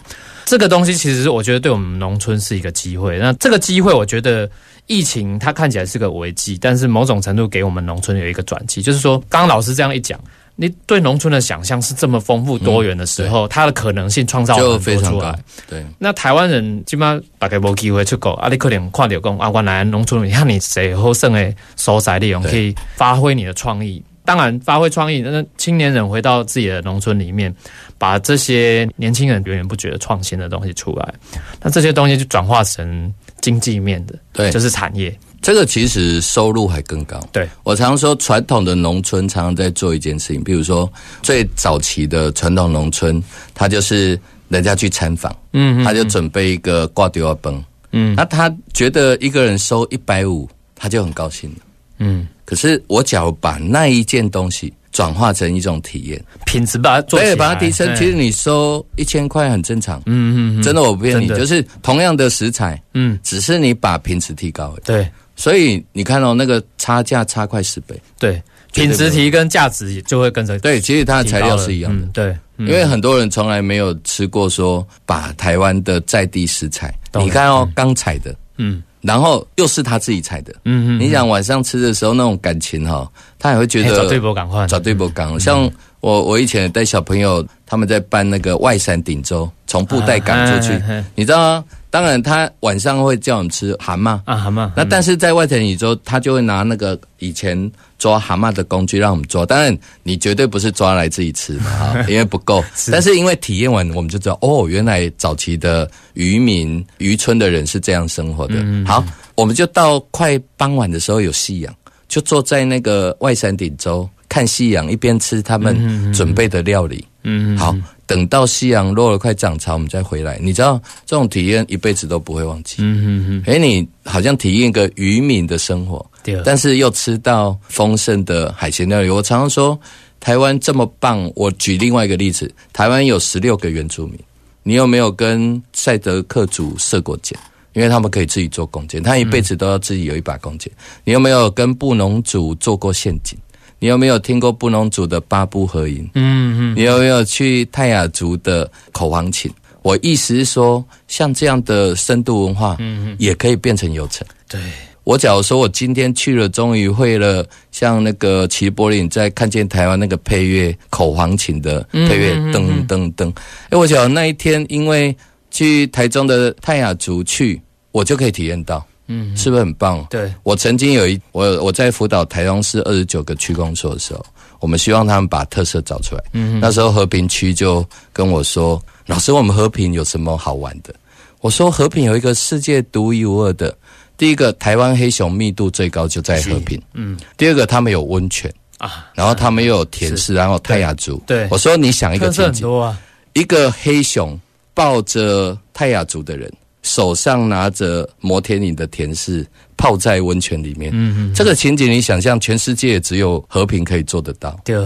[0.46, 3.18] 这个东西其实我觉得对我们农村是一个机会。
[3.18, 4.50] 那这个机会，我觉得
[4.86, 10.18] 疫情它看起来是个危机，但是某种程度给我们农村有一个转机，就是说，刚刚老师这样一讲。
[10.62, 15.36] 你对农村的想象是这么丰富多元的时候，它的可能性创造很多出来。
[15.68, 24.00] 对，那台湾人基本上大概无机会出国，啊，你可能看到讲啊，原来农村你看你最好剩的所在利用，可以发挥你的创意。
[24.24, 27.52] 当然，发挥创意，那青年人回到自己的农村里面，
[27.98, 31.12] 把这些年轻人源源不绝的创新的东西出来，
[31.60, 35.12] 那这些东西就转化成经济面的，对，就是产业。
[35.42, 37.20] 这个其实收入还更高。
[37.32, 37.48] 对。
[37.64, 51.56] 我常说，传统的农村常常在做一件事情，比如说最早期的传统农村，他就是人家去参访，嗯，他就准备一个挂丢啊崩，嗯，那他觉得一个人收一百五，他就很高兴了，
[51.98, 52.28] 嗯。
[52.44, 65.08] 可是我只要把那一件东西转化成一种体验，品质把它做对，把它提升，其实你收一千块很正常，嗯嗯，真的我不骗你，就是同样的食材，嗯，只是你把品质提高了，对。
[65.42, 68.40] 所以你看到那个差价差快十倍，对，
[68.72, 90.80] 品质提跟价值就会跟着对，其实它的材料是一样的，对，因为很多人从来没有吃过说把台湾的在地食材，你看哦，刚采的，嗯，然后又是他自己采的，嗯嗯，你想晚上吃的时候那种感情哈，他也会觉得找对波港换，找对波港，像我我以前带小朋友他们在办那个外山顶洲，从布袋港出去，
[91.16, 91.64] 你知道吗？
[91.92, 94.70] 当然，他晚上会叫我们吃蛤蟆啊，蛤蟆。
[94.74, 99.44] 那但是在外田宇宙，他就会拿那个以前抓蛤蟆的工具让我们抓。
[99.44, 102.64] 当然，你绝对不是抓来自己吃嘛哈， 因为不够。
[102.90, 108.54] 但是因为体验完，我们就知道哦，原来早期的渔民渔村的人是这样生活的。
[108.86, 111.74] 好，我们就到快傍晚的时候有夕阳，
[112.08, 117.04] 就坐在那个外山顶洲看夕阳，一边吃他们准备的料理。
[117.06, 117.11] 嗯，
[117.56, 117.74] 好。
[118.04, 120.38] 等到夕阳落了，快涨潮，我们再回来。
[120.42, 122.76] 你知道这种体验一辈子都不会忘记。
[122.80, 123.42] 嗯嗯嗯。
[123.46, 126.38] 哎，你好像体验一个渔民的生活，对。
[126.44, 129.08] 但是又吃到丰盛的海鲜料理。
[129.08, 129.78] 我常常说，
[130.20, 131.30] 台湾这么棒。
[131.34, 134.18] 我举另外一个例子，台湾有十六个原住民，
[134.62, 137.38] 你有没有跟赛德克族射过箭？
[137.72, 140.70] 因为他们可以自己做弓箭，他一辈子都要自己有一把弓箭。
[141.04, 143.38] 你有没有跟布农族做过陷阱？
[143.78, 146.08] 你有没有听过布农族的八部合音？
[146.14, 146.41] 嗯
[146.72, 149.50] 嗯，你有没有去泰雅族的口簧琴？
[149.82, 154.26] 我意思是说，像这样的深度文化，嗯，也可以变成游程。
[154.48, 154.60] 对。
[155.04, 163.28] 我假如说我今天去了，终于会了，像那个齐柏林在看见台湾那个配乐口簧琴的配乐，噔噔噔。
[163.70, 165.12] 哎，我想那一天因为
[165.50, 170.06] 去台中的泰雅族去，我就可以体验到，嗯，是不是很棒？
[170.08, 174.24] 对，我曾经有一我我在辅导台中市二十九个区公所的时候，
[174.62, 176.22] 我们希望他们把特色找出来。
[176.34, 180.94] 嗯，那时候和平区就跟我说：“老师，我们和平有什么好玩的？”
[181.42, 183.76] 我说：“和平有一个世界独一无二的。”
[184.16, 186.80] 第一个，台湾黑熊密度最高就在和平。
[186.94, 187.18] 嗯。
[187.36, 191.20] 第二个，他们有温泉啊，然后他们又有田氏，然后泰雅族。
[191.26, 191.48] 对。
[191.50, 192.96] 我说，你想一个情景，啊。
[193.32, 194.38] 一个黑熊
[194.74, 200.90] 抱着泰雅族的人，手上拿着摩天岭的田氏，泡在温泉里面。
[200.94, 201.34] 嗯嗯。
[201.34, 204.58] 这个情景，你想象，全世界只有和平可以做得到。
[204.64, 204.76] 对。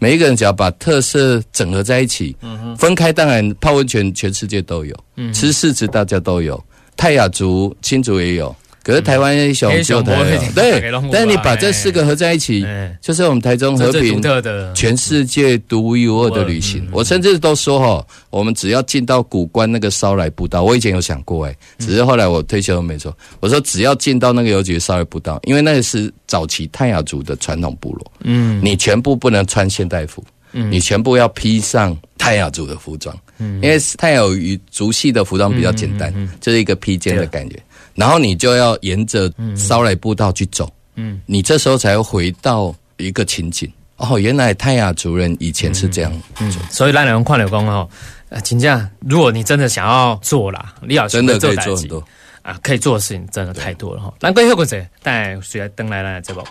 [0.00, 6.62] 每一个人只要把特色整合在一起，嗯分开当然泡温泉全世界都有，嗯，吃柿子大家都有，
[6.94, 8.54] 泰雅族、新族也有。
[8.84, 12.64] 可是台湾黑熊就对，但是你把这四个合在一起，
[13.00, 14.22] 就是我们台中和平
[14.74, 16.86] 全世界独一无二的旅行。
[16.92, 23.16] 我甚至都说哈，我们只要进到古关那个烧来步道，我以前有想过哎，只是后来我退休没错。
[23.40, 37.58] 我说只要进到那个邮局烧来步道，因为那个是早期泰雅族的传统部落，嗯，你全部不能穿现代服，嗯，你全部要披上泰雅族的服装，嗯，因为泰雅语族系的服装比较简单，就是一个披肩的感觉。
[37.94, 43.70] 然后你就要沿着烧来步道去走，嗯，你这时候才会回到一个情景。
[43.96, 47.88] 哦，原来泰雅族人以前是这样，嗯，所以让人快乐工哦，
[48.28, 52.04] 呃，请假，如果你真的想要做啦，李老师真的可以做很多
[52.42, 54.12] 啊，可以做的事情真的太多了哈。
[54.20, 56.44] 难怪后果者带谁来登来来这波。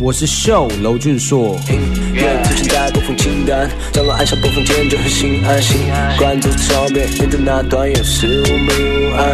[0.00, 1.56] 我是秀楼俊硕。
[1.70, 5.78] 音乐出现在播放清单，降落按下播放键就很心安心。
[6.18, 9.24] 关注超别，你的那段有事无明无暗。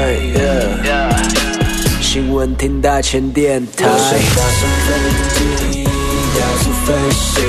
[2.01, 3.87] 新闻听大前电台。
[3.87, 4.89] 我想搭乘飞
[5.35, 5.85] 机，
[6.39, 7.43] 到处飞行，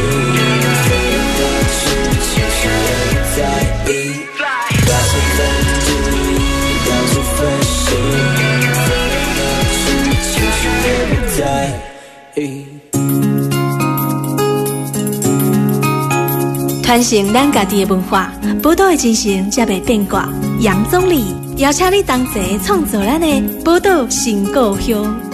[16.90, 20.28] 传承咱家己的文化，宝岛的精神才袂变卦。
[20.62, 23.28] 杨总理邀请你同齐创作咱的
[23.64, 25.29] 宝岛新故乡。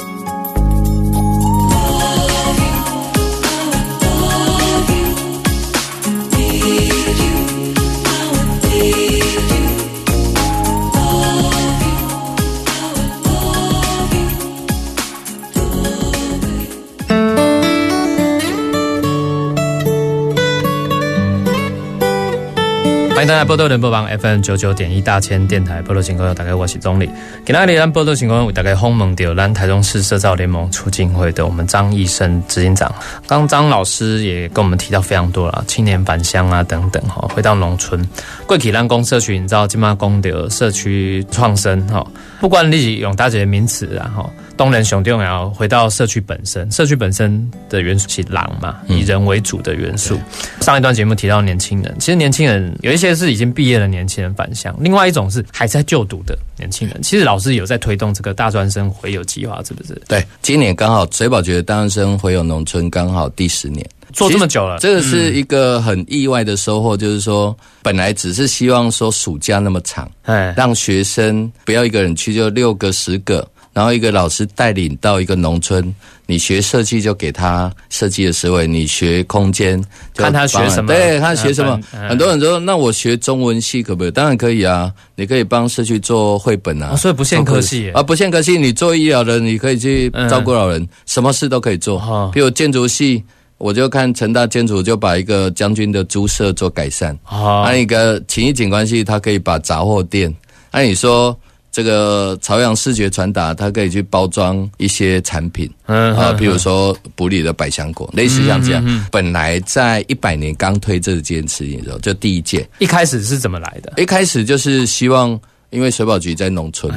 [23.28, 27.10] 大家波多联播网 FM 九九点一大千电台波多情况，大家我是钟理。
[27.44, 32.94] 今天咱波多情况为大家访问到咱台中市社造联盟促进会的我们张医生执行长。
[33.26, 38.08] 刚张老师也跟我们提到非常多了，青年返乡啊等等哈，回到农村。
[38.46, 42.06] 贵体兰公社区，你知道金马公的社区创生哈，
[42.40, 44.32] 不管你用大姐的名词然后。
[44.58, 50.18] 东人雄重要，回到社区本身，社区本身的元素是狼嘛，以人为主的元素。
[50.62, 57.02] 上一段节目提到年轻人，其实年轻人有一些是已经毕业的年轻人返乡，另外一种是还在就读的年轻人。
[57.02, 60.00] 其实老师有在推动这个大专生回游计划，是不是？
[60.08, 73.48] 对，今年刚好水宝觉得大专生回游农村刚好第十年，做这么久了，这个是一个很意外的收获，就是说本来只是希望说暑假那么长，哎，让学生不要一个人去，就六个十个。
[73.76, 75.94] 然后一个老师带领到一个农村，
[76.26, 79.84] 你学设计就给他设计的思维，你学空间
[80.16, 81.78] 看他学什么，对，看他学什么。
[82.08, 84.12] 很多人说，那我学中文系可不可以？
[84.12, 92.32] 当然可以啊，你可以帮社区做绘本啊，所以不限科系啊，不限科系，你做医疗的，你可以去照顾老人，什么事都可以做。
[92.34, 93.22] 比如建筑系，
[93.58, 100.34] 我就看成大建筑就把一个将军的猪舍做改善，还有一个情谊景观系，他可以把杂货店。
[100.72, 101.38] 那你说？
[101.76, 109.06] 这个朝阳视觉传达，它可以去包装一些产品，啊，比如说普里的百香果，类似像这样。
[109.12, 113.92] 本来在一百年刚推这件事情的时候，就第一届，一开始是怎么来的？
[114.02, 115.38] 一开始就是希望，
[115.70, 116.94] 因为水保局在农村，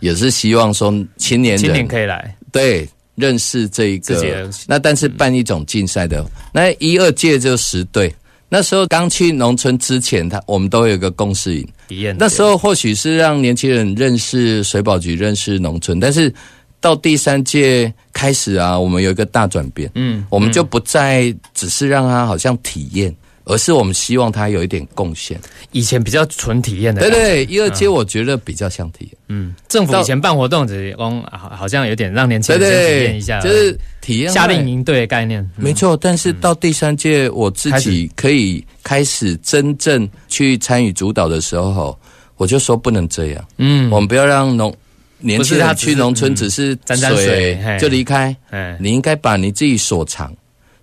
[0.00, 4.50] 也是希望说青年人青年可以来，对，认识这一个。
[4.66, 6.24] 那但是办一种竞赛的，
[6.54, 8.10] 那一二届就十队。
[8.48, 11.66] 那时候刚去农村之前，他我们都有一个共识营。
[11.92, 16.32] 体验那时候或许是让年轻人认识水保局、认识农村，但是
[16.80, 19.90] 到第三届开始啊，我们有一个大转变。
[19.94, 23.14] 嗯，我们就不再只是让他好像体验，
[23.44, 25.38] 而是我们希望他有一点贡献。
[25.72, 29.12] 以前比较纯体验的，对对，一二阶我觉得比较像体验。
[29.28, 34.68] 嗯，政府以前办活动只是讲好好像有点让年轻人先体验一下，，就是体验夏令营。
[34.72, 35.64] 营队的概念，嗯。
[35.64, 41.98] 没错，但是到第三届，我自己可以开始真正去参与主导的时候，
[42.36, 44.74] 我就说不能这样，嗯，我们不要让农
[45.18, 50.34] 年轻人去农村嗯只是沾沾水就离开，哎，你应该把你自己所长。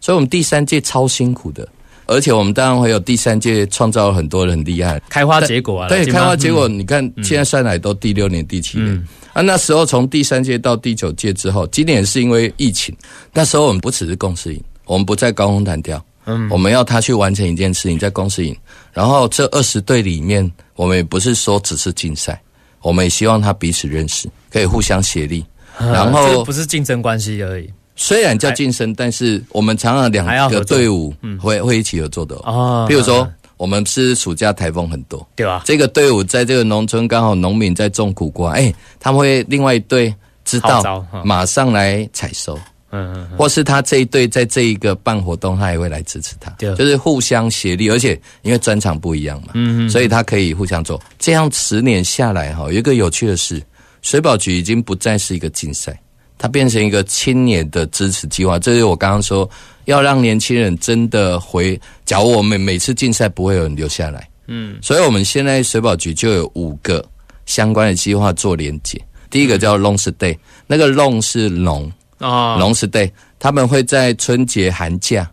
[0.01, 1.67] 所以我们第三届超辛苦的，
[2.09, 8.95] 而且我们当然会有第三届创造了很多人厉害，开花结果啊，对，开花结果，你看现在算来都第六年、第七年。
[8.95, 12.95] 嗯啊，那时候从第三届到第九届之后，今年是因为疫情，
[13.31, 18.57] 那时候我们不只是公司赢，我们不在高空弹跳，嗯我们要他去完成一件事情，在公司赢。
[18.91, 22.41] 然后这二十队里面，我们也不是说只是竞赛，
[22.81, 25.45] 我们也希望他彼此认识，可以互相协力。
[25.77, 27.69] 然这后不是竞争关系而已
[28.01, 32.43] 虽然叫晋升，但是我们常常两个队伍会会一起合作的哦。
[32.45, 35.61] 哦比如说，我们是暑假台风很多，对吧？
[35.65, 42.57] 这个队伍在这个农村刚好农民在种苦瓜，哎，他们会另外一队知道马上来采收，
[42.91, 50.97] 嗯嗯，或是他这一队在这一个办活动，他也会来支持他，就是互相协力，而且因为专长不一样嘛，嗯所以他可以互相做。
[51.19, 53.61] 这样十年下来哈，有一个有趣的是，
[54.01, 55.99] 水保局已经不再是一个竞赛，
[56.39, 58.57] 它变成一个青年的支持计划。
[58.57, 59.47] 这是我刚刚说
[59.85, 61.79] 要让年轻人真的回。
[62.05, 67.05] 假如我们每次竞赛不会有人留下来，嗯，所以我们现在水保局就有五个
[67.45, 68.99] 相关的计划做连接。
[69.29, 70.35] 第一个叫 Long Stay，
[70.65, 71.91] 那个 Long 是农。
[72.19, 73.09] 哦，农时 day，
[73.39, 75.25] 他们会在春节、寒假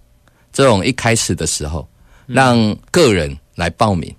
[0.52, 1.84] 这种一开始的时候，
[2.26, 2.56] 让
[2.92, 4.14] 个人来报名。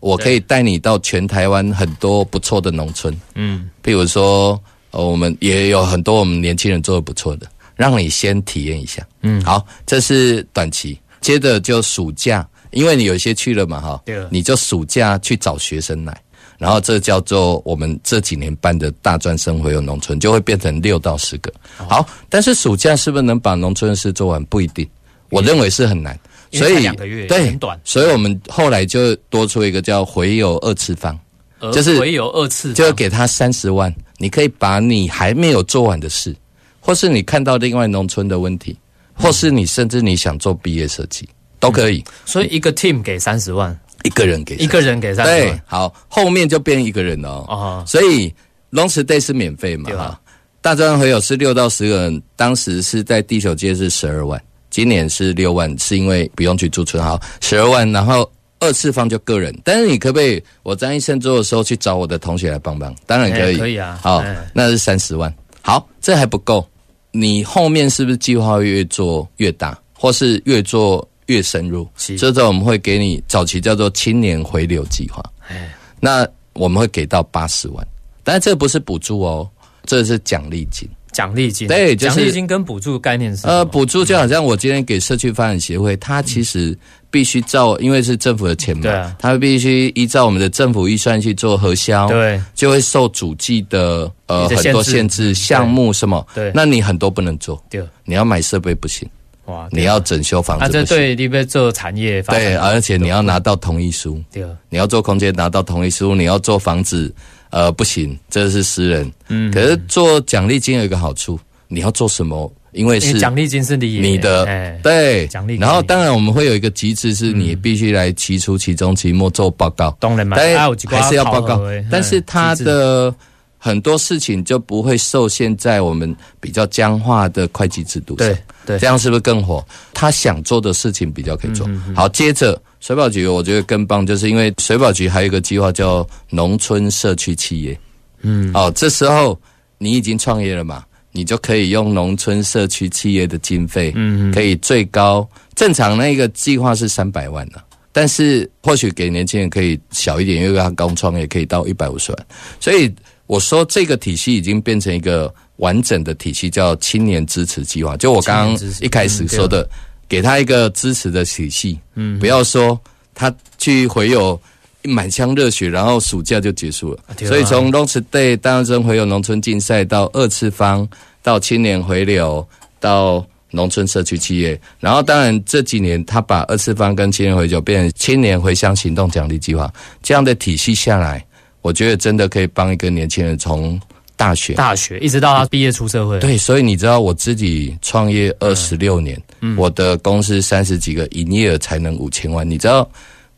[0.00, 9.06] 我可以带你到全台湾很多不错的农村，嗯，譬如说，呃，我们也有很多我们年轻人做的不错的，让你先体验一下。
[9.22, 16.20] 嗯好，这是短期，接着就暑假，因为你有一些去了嘛，哈对，你就暑假去找学生来，
[16.58, 21.50] 然后这叫做我们这几年办的大专生回游农村，就会变成六到十个。
[21.78, 24.44] 哦好，但是暑假是不是能把农村的事做完？
[24.46, 24.88] 不一定，
[25.28, 26.18] 我认为是很难。
[26.52, 31.29] 所以两个月对很短所以我们后来就多出一个叫回游二次方，而
[31.72, 36.34] 就是唯有二次就给他三十万，你可以把你还没有做完的事，
[36.80, 38.76] 或是你看到另外农村的问题，
[39.14, 47.44] 或是你甚至你想做毕业设计，都可以，所以一个 team 给三十万，一个人给一个人给三十对万，，好，后面就变一个人了哦。
[47.48, 48.32] 哦，所以
[48.72, 50.20] long stay 是免费嘛哈，
[50.62, 58.30] 大专回友是六到十个人，当时是在第九届是十二万，今年是六万，是因为不用去驻村，好，十二万，然后
[58.60, 62.94] 二次方就个人，但是你可不可以我张医生做的时候去找我的同学来帮忙？
[63.06, 65.32] 当然可以，哎可以啊好哎，那是三十万，
[65.62, 66.66] 好，这还不够，
[67.10, 71.88] 你后面是不是计划越做越大，或是越做越深入？
[71.96, 75.24] 是这时候我们会给你早期叫做青年回流计划。
[75.48, 77.86] 哎，那我们会给到八十万，
[78.22, 79.48] 但是这不是补助哦，
[79.86, 80.88] 这是奖励金。
[81.12, 86.76] 奖励金，对就是奖励金跟补助概念是呃，补助就好像我今天给社区发展协会，它其实
[87.10, 89.16] 必须照，因为是政府的钱嘛，对啊。
[89.18, 92.40] 它必须依照我们的政府预算去做核销，，对。
[92.54, 96.52] 就会受主计的呃很多限制项目什么，对。
[96.54, 99.08] 那你很多不能做，对，你要买设备不行，
[99.46, 107.12] 哇，你要整修房啊，这子不行，对你要做产业发展对，而且你要拿到同意书，对，你要做空间拿到同意书，你要做房子，
[107.50, 109.10] 呃，不行，这是私人。
[109.28, 109.52] 嗯。
[109.52, 112.50] 可是做奖励金有一个好处，你要做什么？
[112.72, 120.54] 因为是奖励金是你你的哎，对奖励然后当然我们会有一个机制，是你必须来期初、期中、期末做报告，当然嘛，但
[120.88, 121.60] 还是要报告。
[121.90, 123.14] 但是它哎机制的
[123.58, 128.38] 很多事情就不会受限在我们比较僵化的会计制度上对。
[128.66, 129.66] 对这样是不是更火？
[129.94, 131.68] 他想做的事情比较可以做。
[131.96, 137.76] 好，接着水保局，我觉得更棒，就是因为水保局还有一个计划叫农村社区企业。
[138.20, 139.36] 嗯，哦，这时候
[139.78, 152.26] 你已经创业了嘛，你就可以用农村社区企业的经费，嗯可以最高正常那个计划是三百万的、但是或许给年轻人可以小一点，因为他刚创业可以到一百五十万，
[152.60, 152.92] 所以
[153.26, 157.96] 我说这个体系已经变成一个完整的体系，叫青年支持计划。
[157.96, 159.68] 就我刚刚一开始说的，
[160.08, 162.18] 给他一个支持的体系，嗯。
[162.18, 162.80] 不要说
[163.14, 164.40] 他去回有
[164.84, 167.00] 满腔热血，然后暑假就结束了。
[167.26, 170.88] 所以从 Long Stay 大学生回流农村竞赛到二次方，
[171.22, 172.46] 到青年回流，
[172.78, 174.58] 到农村社区企业。
[174.78, 179.72] 然后，当然这几年他把二次方跟青年回流变成青年回乡行动奖励计划
[180.02, 181.24] 这样的体系下来，
[181.60, 183.78] 我觉得真的可以帮一个年轻人从
[184.16, 189.20] 大学大学一直到他毕业出社会，对，所以你知道我自己创业二十六年，
[189.56, 192.88] 我的公司三十几个营业额才能五千万，你知道，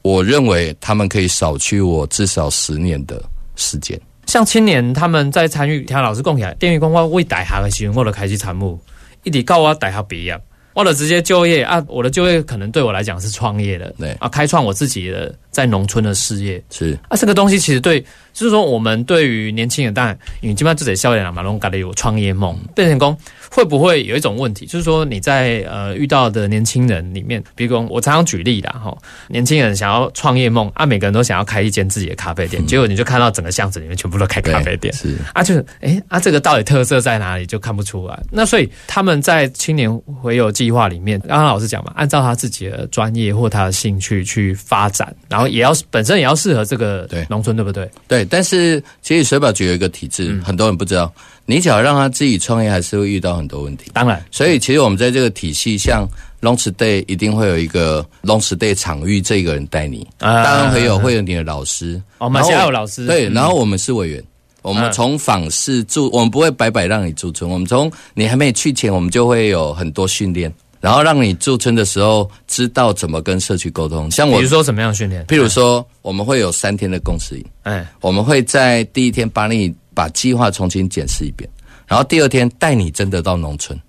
[0.03, 3.22] 我认为他们可以少去我至少十年的
[3.57, 3.98] 时间。
[4.26, 8.78] 像青年他们在参与，听老师讲起来，电鱼讲我为大学的时候，我就开始参与，
[9.24, 10.40] 一直到我大学毕业，
[10.74, 18.00] 我的直接就业啊，我的就业可能对我来讲是创业的，对啊，开创我自己的在农村的事业是啊，这个东西其实对，
[18.32, 23.16] 就是说我们对于年轻人，当然，因为基本上自己笑脸了嘛，龙家的有创业梦，变成功。
[23.55, 28.96] 会不会有一种问题，就是说你在呃遇到的年轻人里面，比如说我常常举例的哈，
[29.28, 38.18] 年轻人想要创业梦啊，每个人都想要开一间自己的咖啡店，结果你就看到整个巷子里面全部都开咖啡店，是啊，就是哎啊，这个到底特色在哪里就看不出来。
[38.30, 47.26] 那所以他们在青年回游计划里面，刚刚老师讲嘛，按照他自己的专业或他的兴趣去发展，然后也要本身也要适合这个对。
[47.28, 47.88] 农村，对不对？
[48.07, 51.12] 对，但是其实水保局有一个体制，很多人不知道，
[51.47, 53.90] 你只要让他自己创业，还是会遇到很多问题。
[53.93, 56.09] 当然，所以其实我们在这个体系，像
[56.40, 60.43] Launch Day 一定会有一个 Launch Day 场域，这个人带你，啊。
[60.43, 63.07] 当然会有会有你的老师，哦，马然后西亚有老师。
[63.07, 63.34] 对，嗯。
[63.34, 64.22] 然后我们是委员。
[64.62, 74.10] 我们嗯从访视住，我们不会白白让你驻村，我们从你还没去前，我们就会有很多训练，然后让你驻村的时候知道怎么跟社区沟通。
[74.10, 75.24] 像我比如，说什么样的训练？
[75.26, 81.48] 譬如说，我们会有三天的共识营，哎，我们会在第一天帮你把计划重新检视一遍，
[81.86, 83.80] 然后第二天带你真的到农村。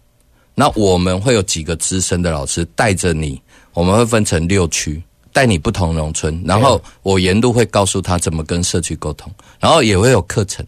[0.53, 3.41] 那我们会有几个资深的老师带着你，
[3.73, 10.63] 我们会分成六区，带你不同农村，然后我沿路会告诉他怎么跟社区沟通，然后也会有课程，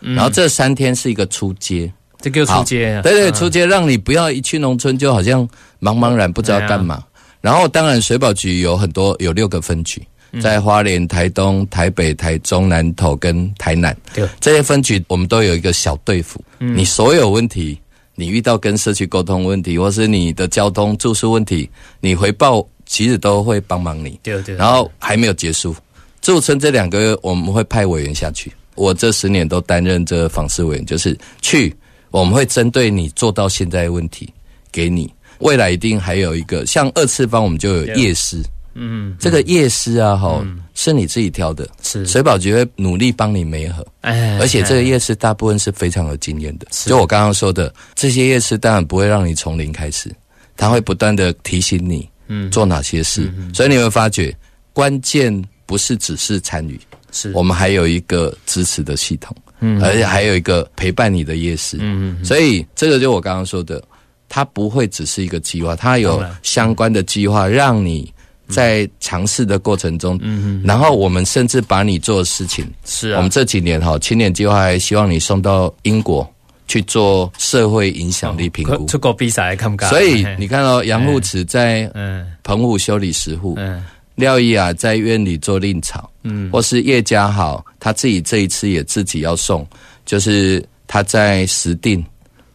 [0.00, 5.48] 然后这三天是一个出街，这个出街啊，对对，嗯出街让你不要一去农村就好像
[5.80, 7.02] 茫茫然不知道干嘛。
[7.40, 10.02] 然后当然水保局有很多有六个分局，
[10.42, 16.42] 在花莲、台东、台北、台中、南投跟台南对这些分局，我们都有一个小队服。
[16.58, 17.78] 你所有问题，
[18.16, 24.18] 你遇到跟社区沟通问题，或是你的交通住宿问题，你回报其实都会帮忙你。
[24.24, 25.74] 对对，然后还没有结束，
[26.20, 28.52] 驻村这两个月我们会派委员下去。
[28.74, 31.72] 我这十年都担任这访视委员，就是去
[32.10, 34.32] 我们会针对你做到现在的问题
[34.72, 38.42] 给你，未来一定还有一个像二次方我们就有夜师，
[38.74, 40.44] 嗯，这个夜师啊哈、
[40.74, 42.06] 是你自己挑的，是。
[42.06, 43.86] 水保局会努力帮你媒合。
[44.02, 50.14] 哎而且这个夜市大部分是非常有经验的，就我刚刚说的，这些夜市当然不会让你从零开始，
[50.56, 54.34] 他会不断的提醒你，嗯，做哪些事，所以你会发觉，
[54.72, 56.80] 关键不是只是参与，
[57.10, 57.32] 是。
[57.32, 63.82] 我们还有一个支持的系统，嗯，而且还有一个陪伴你的夜市，嗯嗯，所以这个就我刚刚说的，
[64.28, 68.12] 它不会只是一个计划，它有相关的计划让你。
[68.50, 73.18] 在尝试的过程中，嗯然后我们甚至把你做的事情，是啊。
[73.18, 76.26] 我们，这几年哈青年计划还希望你送到英国
[76.66, 79.90] 去做社会影响力评估，出国比赛看不看？
[79.90, 83.84] 所以你看到杨护慈在嗯澎湖修理石户，嗯
[84.18, 89.64] 廖一雅在院里做令草，嗯，或是叶家好他自己这一次也自己要送，
[90.04, 92.04] 就是他在石定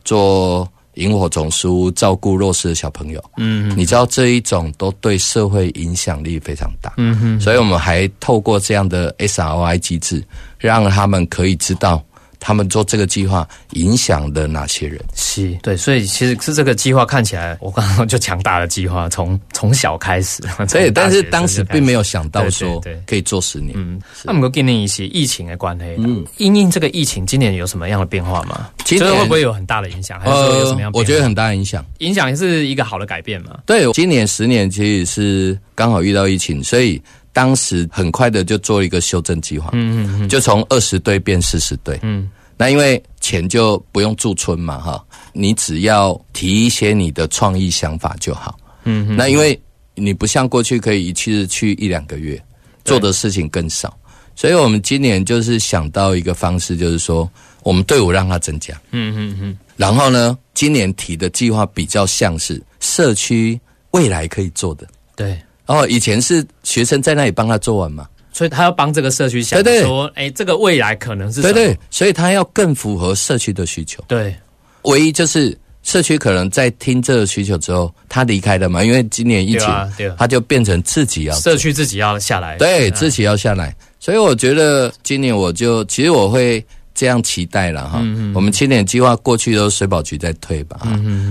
[0.03, 10.21] 做萤火虫书，照顾弱势的小朋友，嗯，你知道这一种都对社会影响力非常大，嗯哼，所以我们还透过这样的 SROI 机制，
[10.57, 12.03] 让他们可以知道
[12.45, 14.99] 他们做这个计划影响了哪些人。
[15.15, 22.03] 是对，所以其实是这个计划看起来，我刚刚就强大的计划，从 从小开始， 对，但是当时并没有。
[22.03, 23.71] 想到说可以做十年。
[23.75, 28.69] 嗯，那么个今年一些疫情的关系，嗯，因应这个疫情，今年有什么样的变化吗？
[28.83, 30.19] 今年就是会不会有很大的影响？
[30.19, 31.83] 还是说有什么样我觉得很大影响。
[31.99, 33.57] 影响是一个好的改变嘛。
[33.65, 37.01] 对，今年十年其实是刚好遇到疫情，所以
[37.33, 45.03] 当时很快的就做了一个修正计划，嗯嗯嗯，就从二十队变四十队，嗯，那因为钱就不用驻村嘛，哈，
[45.33, 49.59] 你只要提一些你的创意想法就好，嗯嗯，那因为
[49.95, 52.39] 你不像过去可以一次去一两个月，
[52.85, 53.97] 做的事情更少，
[54.35, 57.27] 所以我们今年就是想到一个方式，就是说
[57.63, 63.59] 我们队伍让它增加，嗯嗯嗯，然后呢，今年提的计划比较像是社区
[63.89, 64.87] 未来可以做的。
[65.15, 65.35] 对。
[65.65, 71.53] 哦，以前是学生在那里帮他做完嘛，所以他要帮这个社区想说，哎，这个未来可能是什么？
[71.53, 74.03] 对对，所以他要更符合社区的需求。
[74.07, 74.35] 对。
[74.83, 80.15] 唯一就是社区可能在听这个需求之后，他离开了嘛，因为今年疫情，啊啊。
[80.17, 82.91] 他就变成自己要社区自己要下来，对嗯。
[82.93, 83.73] 自己要下来。
[83.99, 86.61] 所以我觉得今年我就其实我会
[86.93, 87.99] 这样期待了哈。
[88.35, 90.81] 我们青年计划过去都是水保局在推吧，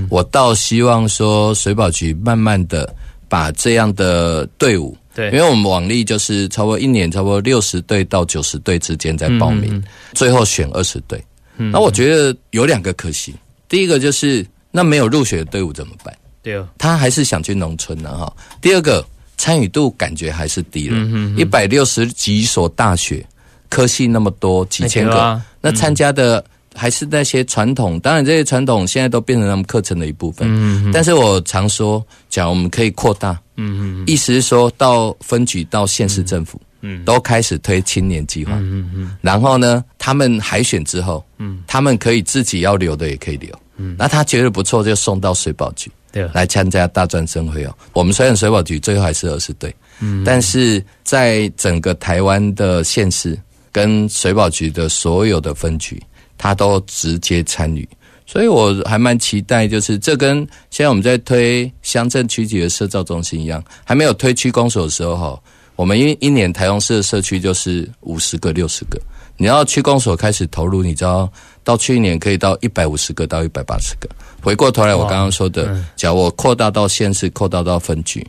[0.08, 2.94] 我倒希望说水保局慢慢的
[3.32, 11.18] 把这样的队伍，对因为我们往例就是差不多一年差不多六十队到九十队之间在报名，最后选二十队。
[11.56, 13.34] 那我觉得有两个可惜，
[13.70, 16.14] 第一个就是那没有入选的队伍怎么办？
[16.42, 18.30] 对哦，他还是想去农村的哈。
[18.60, 19.02] 第二个
[19.38, 23.24] 参与度感觉还是低了，嗯一百六十几所大学，
[23.70, 26.44] 科系那么多，几千个，那参加的
[26.74, 30.48] 还是那些传统，当然这些传统现在都变成他们课程的一部分。
[30.50, 38.52] 嗯但是我常说，讲我们可以扩大，嗯嗯意思是说到分局到县市政府，嗯都开始推青年计划。
[38.56, 43.50] 嗯嗯然后呢，他们海选之后，嗯他们可以自己要留的也可以留。
[43.76, 45.90] 嗯那他觉得不错，就送到水保局。
[46.12, 47.74] 对来参加大专生会哦。
[47.94, 53.34] 我们虽然水保局最后还是二十队，嗯，但是在整个台湾的县市
[53.72, 55.98] 跟水保局的所有的分局，
[56.42, 57.88] 他都直接参与。
[58.26, 60.38] 所以我还蛮期待，就是这跟
[60.70, 65.40] 现在我们在推乡镇区级的社造中心一样，还没有推区公所的时候哈，
[65.76, 68.98] 我们一一年台中市的社区就是五十个、六十个，
[69.36, 71.30] 你要区公所开始投入，你知道
[71.62, 74.08] 到去年可以到一百五十个到一百八十个。
[74.40, 78.26] 回过头来，我刚刚说的，假如我扩大到县市，扩大到分局，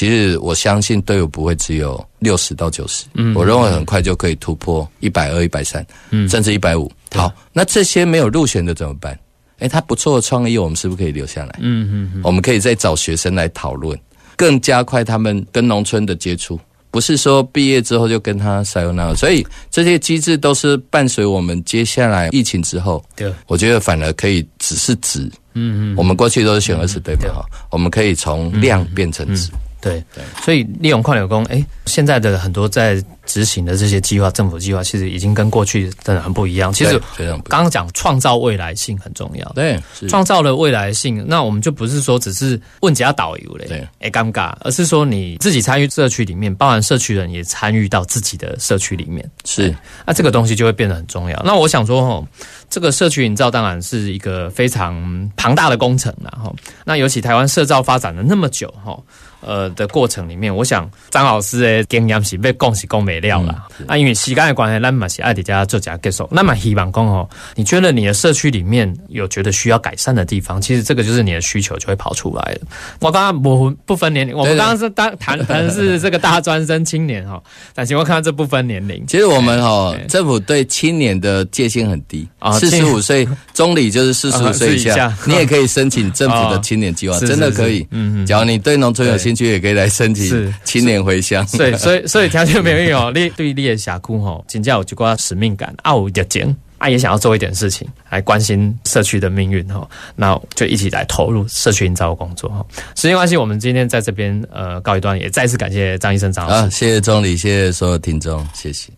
[0.00, 5.86] 其实我相信队伍不会只有六十到九十、嗯我认为很快就可以突破一百二、一百三，
[6.26, 6.90] 甚至一百五。
[7.12, 9.18] 好，那这些没有入选的怎么办？
[9.58, 11.54] 诶，他不错的创意，我们是不是可以留下来？
[11.58, 13.94] 嗯嗯嗯我们可以再找学生来讨论，
[14.36, 16.58] 更加快他们跟农村的接触。
[16.90, 25.30] 不是说毕业之后就跟他 s a y 所以这些机制都是伴随我们接下来疫情之后，对，我觉得反而可以只是值。
[25.52, 29.50] 嗯嗯我们过去都是选二十对嘛哈，我们可以从量变成质。
[29.80, 36.72] 对对，所以利用矿流工，哎，现在的很多在执行的这些计划，政府计划其实已经跟过去真的很不一样。
[36.72, 49.74] 其实刚刚讲创造未来性很重要，对，是创造了未来性，那我们就不是说只是问家导游嘞，对，哎尴尬，而是说你自己参与社区里面，包含社区人也参与到自己的社区里面，是
[50.04, 51.40] 那这个东西就会变得很重要。
[51.44, 52.26] 那我想说，哦，
[52.68, 56.52] 这个社区营造当然是一个非常庞大的工程啦，哈。
[56.84, 58.98] 那尤其台湾社造发展了那么久，哈。
[59.40, 63.66] 呃的过程里面，我想张老师的经验是被恭喜恭没料啦。
[63.86, 66.28] 啊，因为时间的关系，那么是爱迪家做假结束。
[66.30, 72.60] 那么希望讲哦，你觉得你的社区里面有觉得需要改善的地方，其实这个就是你的需求就会跑出来了。
[73.00, 77.42] 我刚刚不不分年龄，我们刚刚是当谈谈的是这个大专生青年哈，
[77.74, 79.06] 但是我看到这不分年龄。
[79.06, 87.80] 其实我们哈对，政府对青年的界限很低啊，四十五岁中里就是四十五岁以下下，你也可以申请政府的青年计划，真的可以。
[87.90, 91.46] 嗯嗯只要你对农村有对兴趣，也可以来申是请青年回乡。
[91.46, 102.64] 所以，所以，所以条件朋友哦，你对你的峡谷吼，真正有一挂使命感，啊，有热情，啊，也想要做一点事情来关心社区的命运哈，那就一起来投入社区营造的工作哈。
[102.96, 106.62] 时间关系，我们今天在这边呃告一段，也再次感谢张医生张老师。
[106.64, 108.90] 啊，谢谢钟理，谢谢所有听众，谢谢。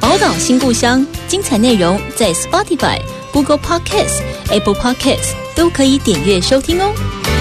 [0.00, 3.00] 宝岛新故乡，精彩内容在 Spotify、
[3.32, 7.39] Google Podcasts、Apple Podcasts 都可以点阅收听哦。